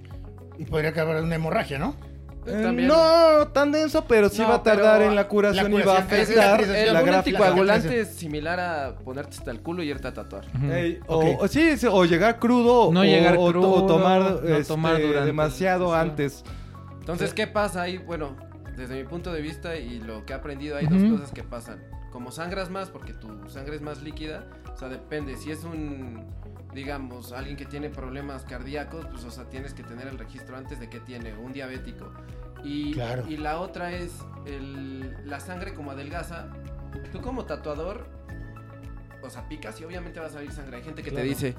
[0.58, 1.96] Y podría acabar una hemorragia, ¿no?
[2.44, 2.88] Eh, También.
[2.88, 5.96] no tan denso, pero sí No, va a tardar en la curación, la y va
[5.96, 7.38] a Es- es- afectar el la un gráfica.
[7.38, 10.44] anticoagulante es similar a ponerte hasta el culo y irte a tatuar.
[10.70, 14.48] Ey, o, sí, sí, o llegar crudo No o, llegar o- crudo, o tomar, no
[14.56, 16.42] este, tomar durante demasiado antes.
[16.98, 17.98] Entonces, ¿qué pasa ahí?
[17.98, 18.36] Bueno,
[18.76, 21.80] desde mi punto de vista y lo que he aprendido, hay dos cosas que pasan.
[22.10, 25.36] Como sangras más, porque tu sangre es más líquida, o sea, depende.
[25.36, 26.24] Si es un,
[26.74, 30.80] digamos, alguien que tiene problemas cardíacos, pues, o sea, tienes que tener el registro antes
[30.80, 32.10] de que tiene, un diabético.
[32.64, 33.24] Y, Claro.
[33.28, 34.12] y la otra es
[34.46, 36.48] el, la sangre como adelgaza.
[37.12, 38.06] Tú como tatuador,
[39.22, 40.76] o sea, picas y obviamente va a salir sangre.
[40.78, 41.22] Hay gente que Claro.
[41.24, 41.54] te dice,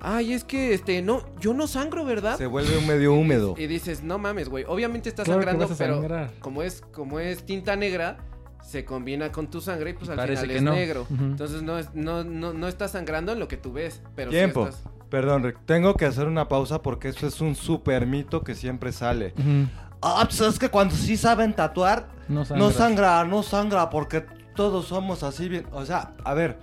[0.00, 2.36] ay, es que, este, no, yo no sangro, ¿verdad?
[2.38, 3.54] Se vuelve un medio húmedo.
[3.58, 4.64] Y dices, no mames, güey.
[4.68, 6.30] Obviamente está Claro sangrando, pero sangrar.
[6.40, 8.18] como es, como es tinta negra,
[8.62, 10.72] se combina con tu sangre y pues al Parece final que es no.
[10.72, 11.06] negro.
[11.10, 14.36] Entonces no, es, no, no, no está sangrando en lo que tú ves, pero sí
[14.36, 14.66] Tiempo.
[14.68, 18.54] estás- Perdón, Rick, tengo que hacer una pausa porque eso es un super mito que
[18.54, 19.34] siempre sale.
[20.00, 22.64] Ah, pues es que cuando sí saben tatuar, No sangra.
[22.66, 24.24] no sangra, no sangra, porque
[24.56, 25.66] todos somos así bien.
[25.72, 26.58] O sea, a ver,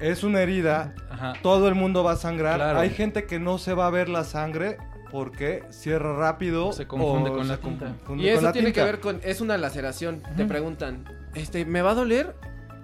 [0.00, 1.32] es una herida, Ajá.
[1.42, 2.56] todo el mundo va a sangrar.
[2.56, 2.78] Claro.
[2.78, 4.76] Hay gente que no se va a ver la sangre
[5.12, 6.72] porque cierra rápido.
[6.72, 7.86] Se confunde o con la tinta.
[7.86, 8.80] confunde Y con eso la tiene tinta.
[8.80, 10.22] que ver con, es una laceración.
[10.36, 12.34] Te preguntan, este, ¿me va a doler?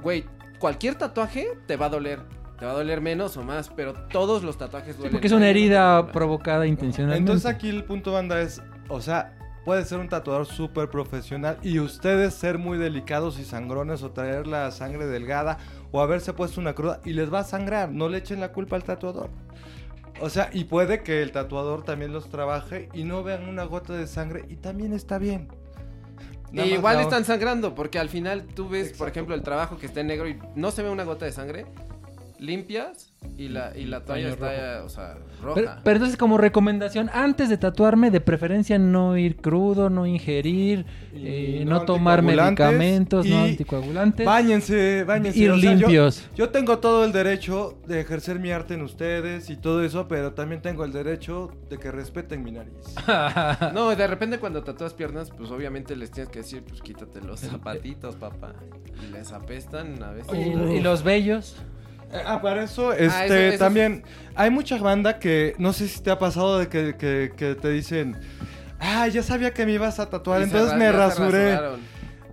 [0.02, 0.24] Güey,
[0.60, 2.20] cualquier tatuaje te va a doler.
[2.58, 5.12] Te va a doler menos o más, pero todos los tatuajes Sí, duelen.
[5.12, 7.20] porque es una herida Pro provocada intencionalmente.
[7.30, 11.78] Entonces aquí el punto banda es, o sea, puede ser un tatuador súper profesional y
[11.78, 15.58] ustedes ser muy delicados y sangrones o traer la sangre delgada
[15.92, 18.74] o haberse puesto una cruda y les va a sangrar, no le echen la culpa
[18.76, 19.30] al tatuador.
[20.20, 23.94] O sea, y puede que el tatuador también los trabaje y no vean una gota
[23.94, 25.48] de sangre y también está bien.
[26.52, 30.00] Y igual están sangrando, porque al final tú ves, por ejemplo, el trabajo que está
[30.00, 31.66] en negro y no se ve una gota de sangre,
[32.38, 35.54] limpias y la, y la toalla Paño está, o sea, roja.
[35.54, 40.86] Pero, pero entonces como recomendación, antes de tatuarme, de preferencia no ir crudo, no ingerir,
[41.12, 44.24] Y eh, no no, tomar medicamentos, no anticoagulantes.
[44.24, 45.38] Báñense, báñense.
[45.38, 46.28] Ir o sea, yo- limpios.
[46.36, 50.32] Yo, tengo todo el derecho de ejercer mi arte en ustedes y todo eso, pero
[50.32, 52.72] también tengo el derecho de que respeten mi nariz.
[53.74, 57.40] No, de repente cuando tatúas piernas, pues obviamente les tienes que decir, pues quítate los
[57.40, 58.54] zapatitos, papá.
[59.06, 60.32] Y les apestan a veces.
[60.34, 61.56] y, y los bellos.
[62.26, 64.02] Ah, para eso, este, eso- eso es- también
[64.34, 67.68] hay mucha banda que no sé si te ha pasado de que, que- que te
[67.70, 68.16] dicen,
[68.80, 71.58] ah, ya sabía que me ibas a tatuar, Y entonces me rasuré.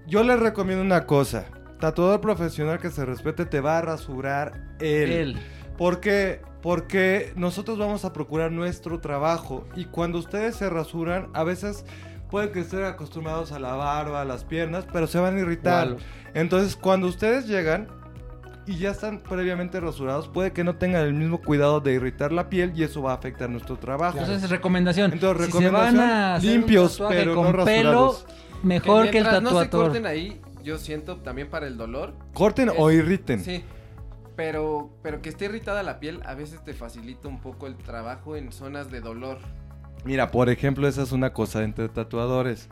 [0.07, 1.45] Yo les recomiendo una cosa,
[1.79, 5.11] tatuador profesional que se respete te va a rasurar él.
[5.11, 5.37] Él.
[5.77, 6.41] ¿Por qué?
[6.61, 11.85] Porque nosotros vamos a procurar nuestro trabajo y cuando ustedes se rasuran, a veces
[12.31, 15.87] pueden que estén acostumbrados a la barba, a las piernas, pero se van a irritar.
[16.33, 17.87] Entonces, cuando ustedes llegan,
[18.67, 22.49] y ya están previamente rasurados, puede que no tengan el mismo cuidado de irritar la
[22.49, 24.17] piel y eso va a afectar nuestro trabajo.
[24.17, 25.13] Entonces, recomendación.
[25.13, 28.15] Entonces, si se van recomendación, a hacer un limpios, pero con no pelo,
[28.63, 29.87] mejor que el mientras no se tatuador.
[29.89, 32.13] corten ahí, yo siento también para el dolor.
[32.33, 33.43] Corten es- o irriten.
[33.43, 33.63] Sí.
[34.35, 38.35] Pero, pero que esté irritada la piel a veces te facilita un poco el trabajo
[38.35, 39.37] en zonas de dolor.
[40.03, 42.67] Mira, por ejemplo, esa es una cosa entre tatuadores.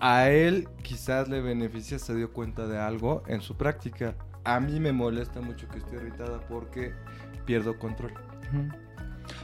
[0.00, 4.14] A él quizás le beneficia, se dio cuenta de algo en su práctica.
[4.44, 6.92] A mí me molesta mucho que esté irritada porque
[7.44, 8.12] pierdo control.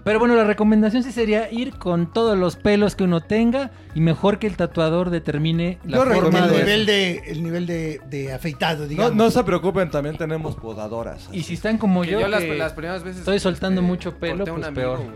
[0.05, 4.01] Pero bueno, la recomendación sí sería ir con todos los pelos que uno tenga y
[4.01, 6.57] mejor que el tatuador determine la Yo forma el de...
[6.59, 9.15] nivel de, el nivel de, de afeitado, No, digamos.
[9.15, 11.29] no se preocupen, también tenemos podadoras.
[11.33, 13.21] Y si están como Que yo, yo, las, que las primeras veces.
[13.21, 14.99] estoy soltando mucho pelo, pues, amigo, peor.
[14.99, 15.13] güey.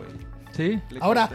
[0.52, 0.80] ¿Sí?
[1.00, 1.28] Ahora.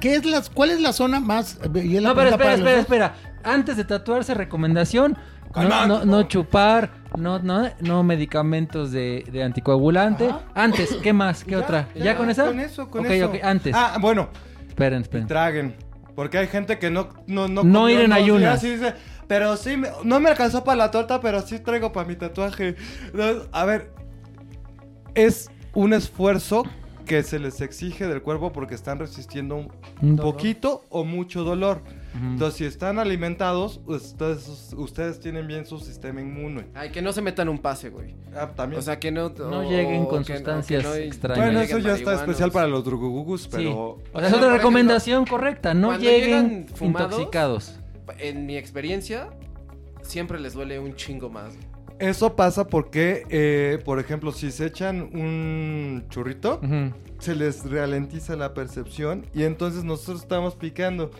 [0.00, 1.58] ¿qué es las, ¿cuál es la zona más...
[1.62, 3.14] la No, pero espera, para espera, espera.
[3.42, 5.16] Antes de tatuarse, recomendación.
[5.56, 10.26] No, no, no chupar, no, no, no meditamentos de, de anticoagulante.
[10.28, 10.42] Ajá.
[10.54, 11.44] Antes, ¿qué más?
[11.44, 11.88] ¿Qué Ya, otra?
[11.94, 12.46] ¿Ya, ya, con esa?
[12.46, 13.26] Con eso, con eso.
[13.26, 13.74] ok, antes.
[13.76, 14.28] Ah, bueno,
[14.68, 15.26] Esperen, y esperen.
[15.26, 15.76] traguen.
[16.14, 18.62] Porque hay gente que no no no, No ir en ayunas.
[18.62, 18.94] días dice,
[19.26, 22.76] pero sí, me- no me alcanzó para la torta, pero sí traigo para mi tatuaje.
[23.52, 23.90] A ver,
[25.14, 26.64] es un esfuerzo
[27.04, 29.68] que se les exige del cuerpo porque están resistiendo
[30.02, 31.82] un poquito o mucho dolor.
[32.14, 36.66] Entonces, si están alimentados, ustedes, ustedes tienen bien su sistema inmune.
[36.74, 38.14] Ay, que no se metan un pase, güey.
[38.36, 38.78] Ah, también.
[38.78, 39.30] O sea, que no.
[39.30, 41.44] No o- lleguen con que- sustancias que no- extrañas.
[41.44, 43.48] bueno, eso ya está especial para los drugugugus, Sí.
[43.50, 43.98] pero...
[44.12, 45.74] O sea, es otra recomendación correcta.
[45.74, 47.80] No cuando lleguen fumados, intoxicados.
[48.18, 49.30] En mi experiencia,
[50.02, 51.54] siempre les duele un chingo más.
[51.98, 56.60] Eso pasa porque, eh, por ejemplo, si se echan un churrito,
[57.18, 61.10] se les ralentiza la percepción y entonces nosotros estamos picando.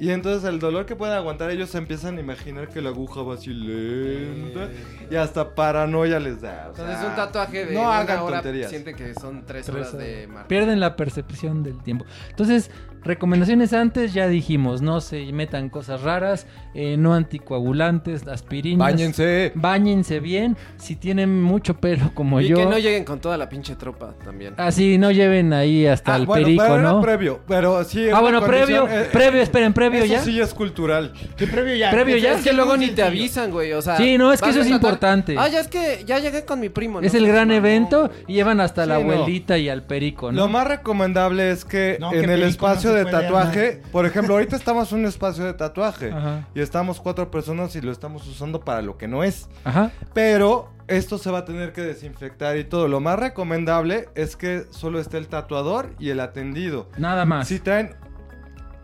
[0.00, 3.22] Y entonces el dolor que pueden aguantar ellos se empiezan a imaginar que la aguja
[3.22, 4.68] va así lenta
[5.10, 6.66] y hasta paranoia les da.
[6.66, 8.70] o Entonces, sea, un tatuaje de no una hagan hora tonterías.
[8.70, 10.06] sienten que son tres, Tres horas horas.
[10.06, 10.48] de marca.
[10.48, 12.04] Pierden la percepción del tiempo.
[12.30, 12.70] Entonces,
[13.04, 18.78] recomendaciones antes, ya dijimos, no se metan cosas raras, eh, no anticoagulantes, aspirinas.
[18.92, 19.52] Báñense.
[19.54, 20.56] Báñense bien.
[20.76, 22.56] Si tienen mucho pelo como y yo.
[22.56, 24.54] que no lleguen con toda la pinche tropa también.
[24.56, 27.00] Así, no lleven ahí hasta Ah, el bueno, perico, pero era ¿no?
[27.00, 28.08] previo, pero sí.
[28.12, 30.22] Ah, bueno, previo, eh, previo, esperen, previo eso ya.
[30.22, 31.12] sí es cultural.
[31.36, 31.90] Sí, previo ya.
[31.90, 32.34] Previo ya.
[32.34, 33.72] Es que luego ni te avisan, güey.
[33.72, 35.34] O sea, Sí, no, es que eso es importante.
[35.38, 37.00] Ah, ya es que ya llegué con mi primo.
[37.00, 40.38] Es el gran evento y llevan hasta la Sí, abuelita y al perico, ¿no?
[40.42, 44.92] Lo más recomendable es que en el perico espacio de tatuaje, por ejemplo, ahorita estamos
[44.92, 46.46] en un espacio de tatuaje Ajá.
[46.54, 49.48] y estamos cuatro personas y lo estamos usando para lo que no es.
[49.64, 49.90] Ajá.
[50.14, 52.88] Pero esto se va a tener que desinfectar y todo.
[52.88, 56.88] Lo más recomendable es que solo esté el tatuador y el atendido.
[56.96, 57.48] Nada más.
[57.48, 57.94] Si traen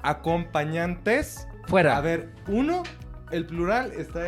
[0.02, 1.96] acompañantes, Fuera.
[1.96, 2.82] a ver, uno,
[3.30, 4.26] el plural está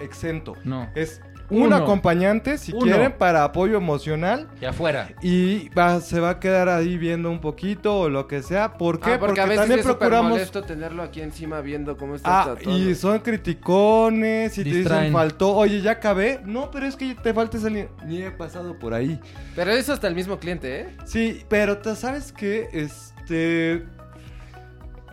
[0.00, 0.54] exento.
[0.64, 0.88] No.
[0.94, 1.20] Es
[1.52, 1.76] un Uno.
[1.76, 2.82] acompañante, si Uno.
[2.82, 4.48] quieren, para apoyo emocional.
[4.60, 5.10] Y afuera.
[5.22, 8.78] Y va, se va a quedar ahí viendo un poquito o lo que sea.
[8.78, 9.12] ¿Por qué?
[9.14, 10.30] Ah, porque, a veces también es procuramos.
[10.32, 15.54] molesto tenerlo aquí encima viendo cómo estás Ah, y son criticones y te dicen faltó,
[15.54, 16.40] oye, ya acabé.
[16.44, 17.88] No, pero es que te falta salir.
[18.06, 19.20] Ni he pasado por ahí.
[19.54, 20.88] Pero eso hasta el mismo cliente, ¿eh?
[21.04, 23.84] Sí, pero te sabes que este.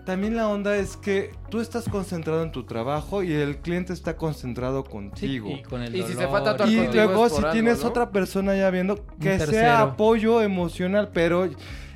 [0.05, 4.15] También la onda es que tú estás concentrado en tu trabajo y el cliente está
[4.17, 5.49] concentrado Sí, contigo.
[5.49, 7.81] y con el Y si se dolor fue a tatuar Y luego si algo, tienes
[7.83, 7.89] ¿no?
[7.89, 11.49] otra persona ya viendo, que sea apoyo emocional, pero...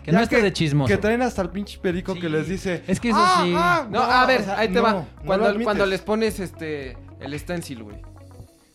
[0.03, 0.87] Que ya no esté de chismoso.
[0.93, 2.19] Que traen hasta el pinche perico Sí.
[2.19, 2.83] que les dice...
[2.87, 3.53] Es que eso "Ah, sí".
[3.55, 4.91] ah, No, a ver, o sea, ahí te no, va.
[4.93, 5.63] no Cuando, admites.
[5.65, 7.97] cuando les pones este el stencil, güey.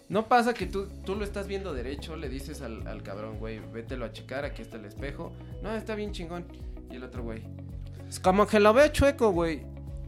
[0.08, 3.60] No pasa que tú, tú lo estás viendo derecho, le dices al, al cabrón, güey,
[3.74, 5.32] vételo a checar, aquí está el espejo.
[5.62, 6.46] No, está bien chingón.
[6.90, 7.42] Y el otro, güey.
[8.08, 9.62] Es como que lo ve chueco, güey.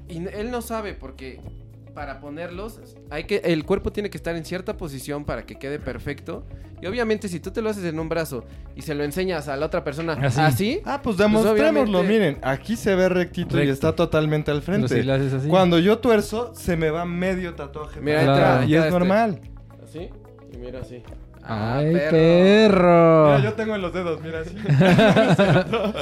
[0.09, 1.41] Y él no sabe porque
[1.95, 5.79] para ponerlos, hay que, el cuerpo tiene que estar en cierta posición para que quede
[5.79, 6.45] perfecto.
[6.81, 9.57] Y obviamente si tú te lo haces en un brazo y se lo enseñas a
[9.57, 10.41] la otra persona Así.
[10.41, 14.79] así, Ah, pues demostrémoslo, obviamente- miren, aquí se ve rectito y está totalmente al Pero
[14.79, 14.95] frente.
[14.95, 15.49] si lo haces así.
[15.49, 18.01] Cuando yo tuerzo, se me va medio tatuaje.
[18.01, 18.91] Mira, ahí y es este.
[18.93, 19.41] normal.
[19.85, 20.09] así,
[20.53, 21.03] y mira así.
[21.43, 23.27] Ay, Ah, perro.
[23.27, 24.55] Mira, yo tengo en los dedos, mira así.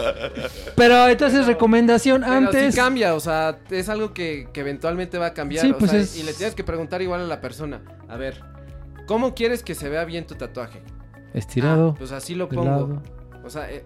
[0.76, 2.74] Pero entonces, recomendación Pero antes.
[2.74, 5.64] sí cambia, o sea, es algo que, que eventualmente va a cambiar.
[5.64, 7.80] Sí, o pues sea, es- Y le tienes que preguntar igual a la persona.
[8.08, 8.42] A ver,
[9.06, 10.82] ¿cómo quieres que se vea bien tu tatuaje?
[11.34, 11.90] Estirado.
[11.90, 12.64] Ah, pues así lo pongo.
[12.64, 13.02] lado.
[13.44, 13.84] O sea, eh,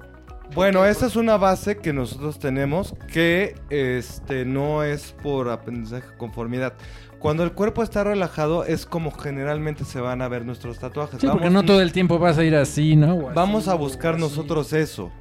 [0.55, 6.75] Bueno, esa es una base que nosotros tenemos que este no es por aprendizaje conformidad.
[7.23, 11.21] Cuando el cuerpo está relajado es como generalmente se van a ver nuestros tatuajes.
[11.21, 13.15] Sí, porque no todo el tiempo vas a ir así, ¿no?
[13.15, 15.13] O así, Vamos a buscar nosotros eso.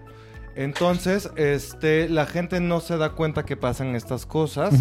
[0.56, 4.74] Entonces, este, la gente no se da cuenta que pasan estas cosas.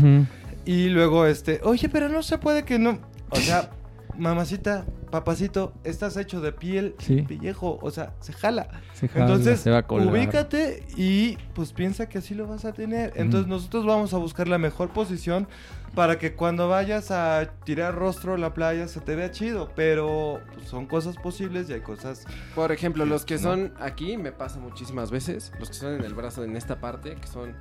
[0.65, 2.99] Y luego, este, oye, pero no se puede que no.
[3.31, 3.71] O sea,
[4.19, 7.23] mamacita, papacito, estás hecho de piel, Sí.
[7.23, 8.69] pellejo, o sea, se jala.
[8.95, 10.13] Se jala, Entonces, se va a colgar.
[10.13, 13.13] ubícate y pues piensa que así lo vas a tener.
[13.17, 15.47] Entonces, nosotros vamos a buscar la mejor posición
[15.95, 19.71] para que cuando vayas a tirar rostro a la playa se te vea chido.
[19.75, 22.25] Pero pues, son cosas posibles y hay cosas.
[22.55, 23.41] Por ejemplo, los que No.
[23.41, 27.15] son aquí, me pasa muchísimas veces, los que son en el brazo, en esta parte,
[27.17, 27.55] que son...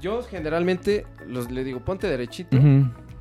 [0.00, 2.56] Yo generalmente los, le digo, ponte derechito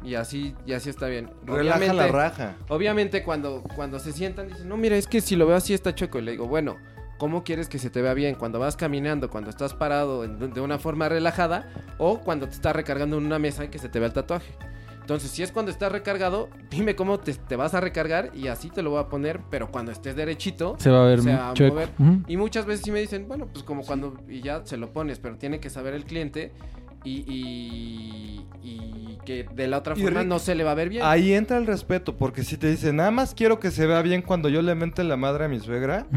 [0.03, 1.31] y así y así está bien.
[1.45, 2.55] Relaja la Obviamente- raja.
[2.67, 5.95] Obviamente cuando, cuando se sientan dicen, no, mira, es que si lo veo así está
[5.95, 6.19] chueco.
[6.19, 6.77] Y le digo, bueno,
[7.17, 8.35] ¿cómo quieres que se te vea bien?
[8.35, 12.75] Cuando vas caminando, cuando estás parado en- de una forma relajada o cuando te estás
[12.75, 14.51] recargando en una mesa y que se te vea el tatuaje.
[15.01, 18.71] Entonces, si es cuando estás recargado, dime cómo te, te vas a recargar y así
[18.71, 21.51] te lo voy a poner, pero cuando estés derechito, Se va a ver se va
[21.51, 21.75] a chueco.
[21.75, 21.89] mover.
[22.27, 25.19] Y muchas veces sí me dicen, bueno, pues como cuando y ya se lo pones,
[25.19, 26.53] pero tiene que saber el cliente
[27.03, 30.75] y, y, y que de la otra Y forma Rick, no se le va a
[30.75, 31.03] ver bien.
[31.05, 34.23] Ahí entra el respeto, porque si te dicen, nada más quiero que se vea bien
[34.23, 36.07] cuando yo le mente la madre a mi suegra.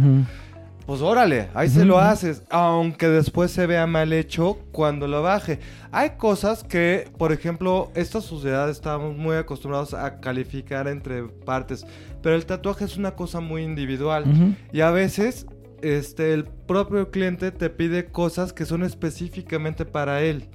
[0.89, 5.61] Pues órale, ahí se lo haces, aunque después se vea mal hecho cuando lo baje.
[5.93, 11.85] Hay cosas que, por ejemplo, esta sociedad estamos muy acostumbrados a calificar entre partes,
[12.23, 15.45] pero el tatuaje es una cosa muy individual y a veces
[15.83, 20.49] este el propio cliente te pide cosas que son específicamente para él.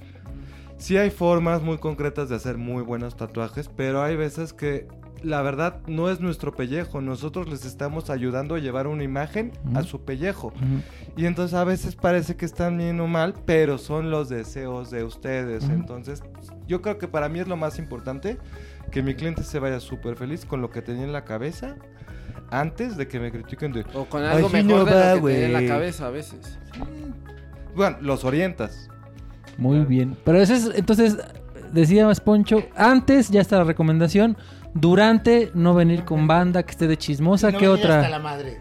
[0.78, 4.88] Sí hay formas muy concretas de hacer muy buenos tatuajes, pero hay veces que
[5.24, 7.00] la verdad no es nuestro pellejo.
[7.00, 10.52] Nosotros les estamos ayudando a llevar una imagen a su pellejo.
[11.16, 15.04] Y entonces a veces parece que están bien o mal, pero son los deseos de
[15.04, 15.64] ustedes.
[15.68, 16.22] Entonces
[16.68, 18.38] yo creo que para mí es lo más importante
[18.90, 21.76] que mi cliente se vaya súper feliz con lo que tenía en la cabeza
[22.50, 23.84] antes de que me critiquen de...
[23.94, 26.58] O con algo mejor no de va, lo que tenía en la cabeza a veces.
[27.74, 28.88] Bueno, los orientas.
[29.56, 29.88] Muy Claro.
[29.88, 30.16] bien.
[30.24, 31.16] Pero eso es, entonces,
[31.72, 34.36] decía más Poncho, antes ya está la recomendación,
[34.74, 38.08] durante no venir con banda que esté de chismosa, No ¿qué venir hasta otra?
[38.10, 38.60] la madre.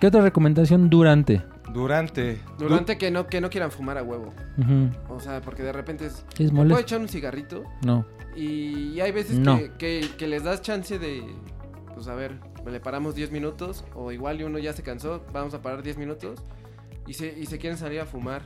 [0.00, 1.42] ¿Qué otra recomendación durante?
[1.72, 2.40] Durante.
[2.58, 4.32] Durante que no, que no quieran fumar a huevo.
[5.08, 6.24] O sea, porque de repente es...
[6.38, 7.62] ¿Es ¿Puedo echar un cigarrito?
[7.84, 8.04] No.
[8.36, 9.56] Y hay veces No.
[9.58, 11.22] que, que- que les das chance de...
[11.94, 13.84] Pues a ver, le paramos 10 minutos.
[13.94, 16.40] O igual y uno ya se cansó, vamos a parar 10 minutos.
[17.06, 18.42] Y se, y se quieren salir a fumar.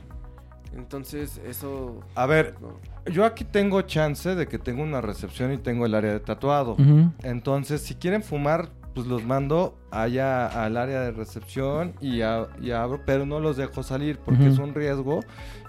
[0.75, 2.01] Entonces, eso...
[2.15, 2.77] A ver, no.
[3.11, 6.75] yo aquí tengo chance de que tengo una recepción y tengo el área de tatuado.
[7.23, 12.71] Entonces, si quieren fumar, pues los mando allá al área de recepción y, a- y
[12.71, 15.19] abro, pero no los dejo salir porque es un riesgo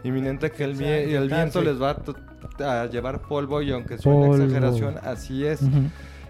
[0.02, 1.96] inminente que el, Se vie- van a el viento les va
[2.60, 4.42] a, llevar polvo y aunque suene Polvo.
[4.44, 5.60] exageración, así es.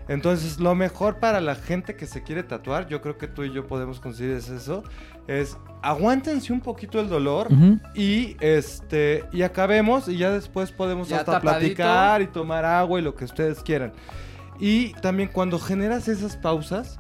[0.09, 3.53] Entonces, lo mejor para la gente que se quiere tatuar, yo creo que tú y
[3.53, 4.83] yo podemos conseguir es eso,
[5.27, 7.49] es aguántense un poquito el dolor
[7.95, 11.59] y este y acabemos y ya después podemos Ya hasta tapadito.
[11.61, 13.93] platicar y tomar agua y lo que ustedes quieran.
[14.59, 16.99] Y también cuando generas esas pausas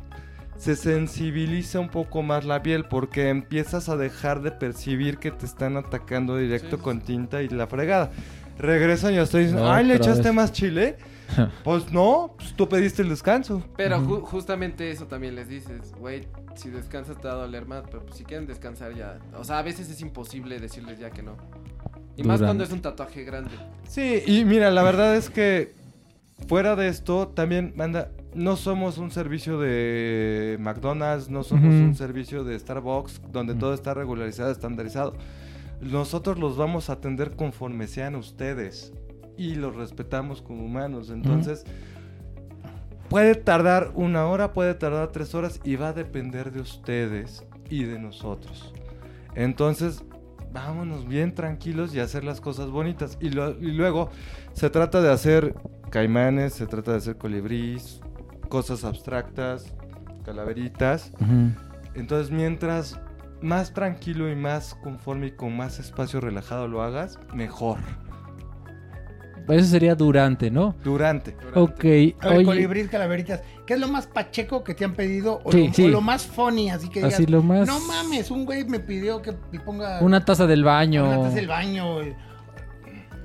[0.58, 5.46] se sensibiliza un poco más la piel porque empiezas a dejar de percibir que te
[5.46, 8.10] están atacando directo Sí, sí, con tinta y la fregada.
[8.58, 10.34] Regresan y ya estoy diciendo, No, ay, le echaste vez.
[10.34, 10.96] más chile.
[11.64, 13.62] pues no, pues tú pediste el descanso.
[13.76, 16.26] Pero ju- justamente eso también les dices, güey,
[16.56, 19.18] si descansas te va a doler más, pero pues, si quieren descansar ya.
[19.36, 21.36] O sea, a veces es imposible decirles ya que no.
[22.16, 22.44] Y más Durante.
[22.46, 23.50] cuando es un tatuaje grande.
[23.88, 25.74] Sí, y mira, la verdad es que
[26.48, 32.42] fuera de esto, también, manda, no somos un servicio de McDonald's, no somos un servicio
[32.44, 35.14] de Starbucks, donde todo está regularizado, estandarizado.
[35.80, 38.92] Nosotros los vamos a atender conforme sean ustedes
[39.38, 41.08] y los respetamos como humanos.
[41.10, 41.64] Entonces,
[43.08, 47.84] puede tardar una hora, puede tardar tres horas y va a depender de ustedes y
[47.84, 48.72] de nosotros.
[49.34, 50.04] Entonces,
[50.52, 53.16] vámonos bien tranquilos y hacer las cosas bonitas.
[53.20, 54.10] Y, lo- y luego
[54.52, 55.54] se trata de hacer
[55.90, 58.00] caimanes, se trata de hacer colibrís,
[58.48, 59.74] cosas abstractas,
[60.24, 61.12] calaveritas.
[61.94, 63.00] Entonces, mientras
[63.40, 67.78] más tranquilo y más conforme y con más espacio relajado lo hagas, mejor.
[69.48, 70.74] Eso sería durante, ¿no?
[70.84, 71.32] Durante.
[71.32, 71.58] durante.
[71.58, 72.24] Ok.
[72.24, 73.40] A ver, calaveritas.
[73.66, 75.40] ¿Qué es lo más pacheco que te han pedido?
[75.44, 75.84] O, Sí, lo, sí.
[75.84, 77.66] o lo más funny, así que digas, así lo más...
[77.66, 81.06] no mames, un güey me pidió que le ponga Una taza del baño.
[81.06, 82.00] una taza del baño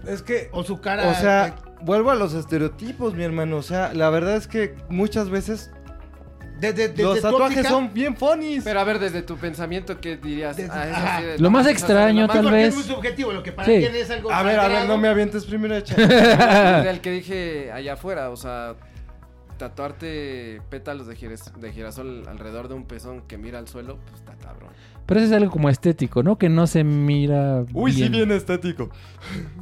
[0.08, 1.10] Es que o su cara.
[1.10, 3.58] O sea, vuelvo a los estereotipos, mi hermano.
[3.58, 5.72] O sea, la verdad es que muchas veces
[6.68, 8.64] de, de- de- los tatuajes óptica, son bien funnies.
[8.64, 10.56] Pero a ver, desde tu pensamiento, ¿qué dirías?
[10.58, 11.20] Desde- Ah, eso ajá.
[11.20, 12.68] sí de- Lo más extraño, lo más tal vez.
[12.70, 13.80] es muy subjetivo, lo que para Sí.
[13.80, 15.96] quien es algo A ver, a ver, no me avientes primero, echa.
[16.84, 18.76] Del que dije allá afuera, o sea,
[19.58, 24.70] tatuarte pétalos de, girasol alrededor de un pezón que mira al suelo, pues está cabrón.
[25.06, 26.38] Pero eso es algo como estético, ¿no?
[26.38, 27.64] Que no se mira.
[27.74, 28.90] Uy, sí, bien estético.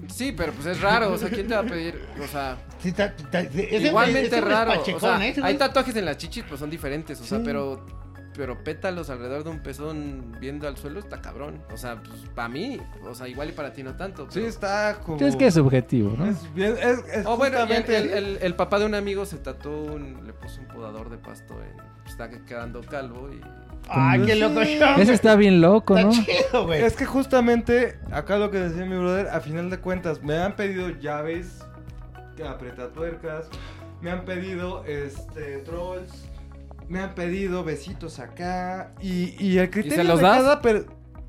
[0.07, 1.99] Sí, pero pues es raro, o sea, ¿quién te va a pedir?
[2.23, 4.71] O sea, Sí, ta- ta- ese- igualmente ese es hombre raro.
[4.71, 5.35] pachecón, o sea, ¿eh?
[5.43, 7.43] Hay tatuajes en las chichis, pues son diferentes, o sea, Sí.
[7.45, 7.85] pero
[8.33, 11.61] pero pétalos alrededor de un pezón viendo al suelo está cabrón.
[11.73, 14.25] O sea, pues para mí, o sea, igual y para ti no tanto.
[14.31, 15.19] Sí, está como...
[15.19, 16.25] Es que es subjetivo, ¿no?
[16.27, 19.25] Es bien, es, es Oh, bueno, el, justamente- el- el- el papá de un amigo
[19.25, 21.75] se tatuó un, le puso un podador de pasto en,
[22.09, 23.41] está quedando calvo y
[23.89, 24.95] Ay, qué loco show.
[24.97, 26.13] Ese está bien loco, Está ¿no?
[26.23, 26.81] chido, güey.
[26.83, 30.55] Es que justamente, acá lo que decía mi brother, a final de cuentas, me han
[30.55, 31.65] pedido llaves,
[32.47, 33.45] apretatuercas,
[34.01, 36.11] me han pedido este trolls,
[36.89, 40.37] me han pedido besitos acá, y, y el criterio los de das?
[40.37, 40.85] cada per-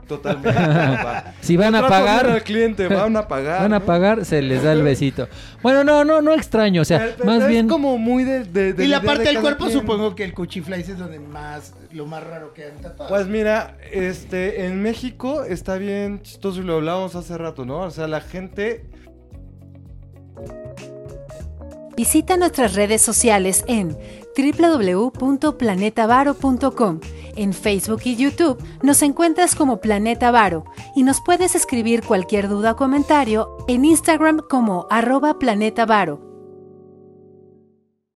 [0.08, 0.50] Totalmente.
[1.40, 3.62] Si van a pagar, al cliente, van a pagar.
[3.62, 3.84] van a ¿no?
[3.86, 5.28] pagar, se les da el besito.
[5.62, 7.68] Bueno, no, no, no extraño, o sea, Pero- pero más es bien.
[7.68, 9.78] como muy de, de- de y la parte de del cuerpo, quien.
[9.78, 13.08] supongo que el cuchiflies es donde más, lo más raro que han tatuado.
[13.08, 17.78] Pues mira, este, en México está bien chistoso y lo hablábamos hace rato, ¿no?
[17.82, 18.84] O sea, la gente
[21.96, 23.96] Visita nuestras redes sociales en
[24.36, 27.00] www.planetavaro.com.
[27.36, 30.64] En Facebook y YouTube nos encuentras como Planeta Varo
[30.94, 36.31] y nos puedes escribir cualquier duda o comentario en Instagram como arroba Planeta Varo.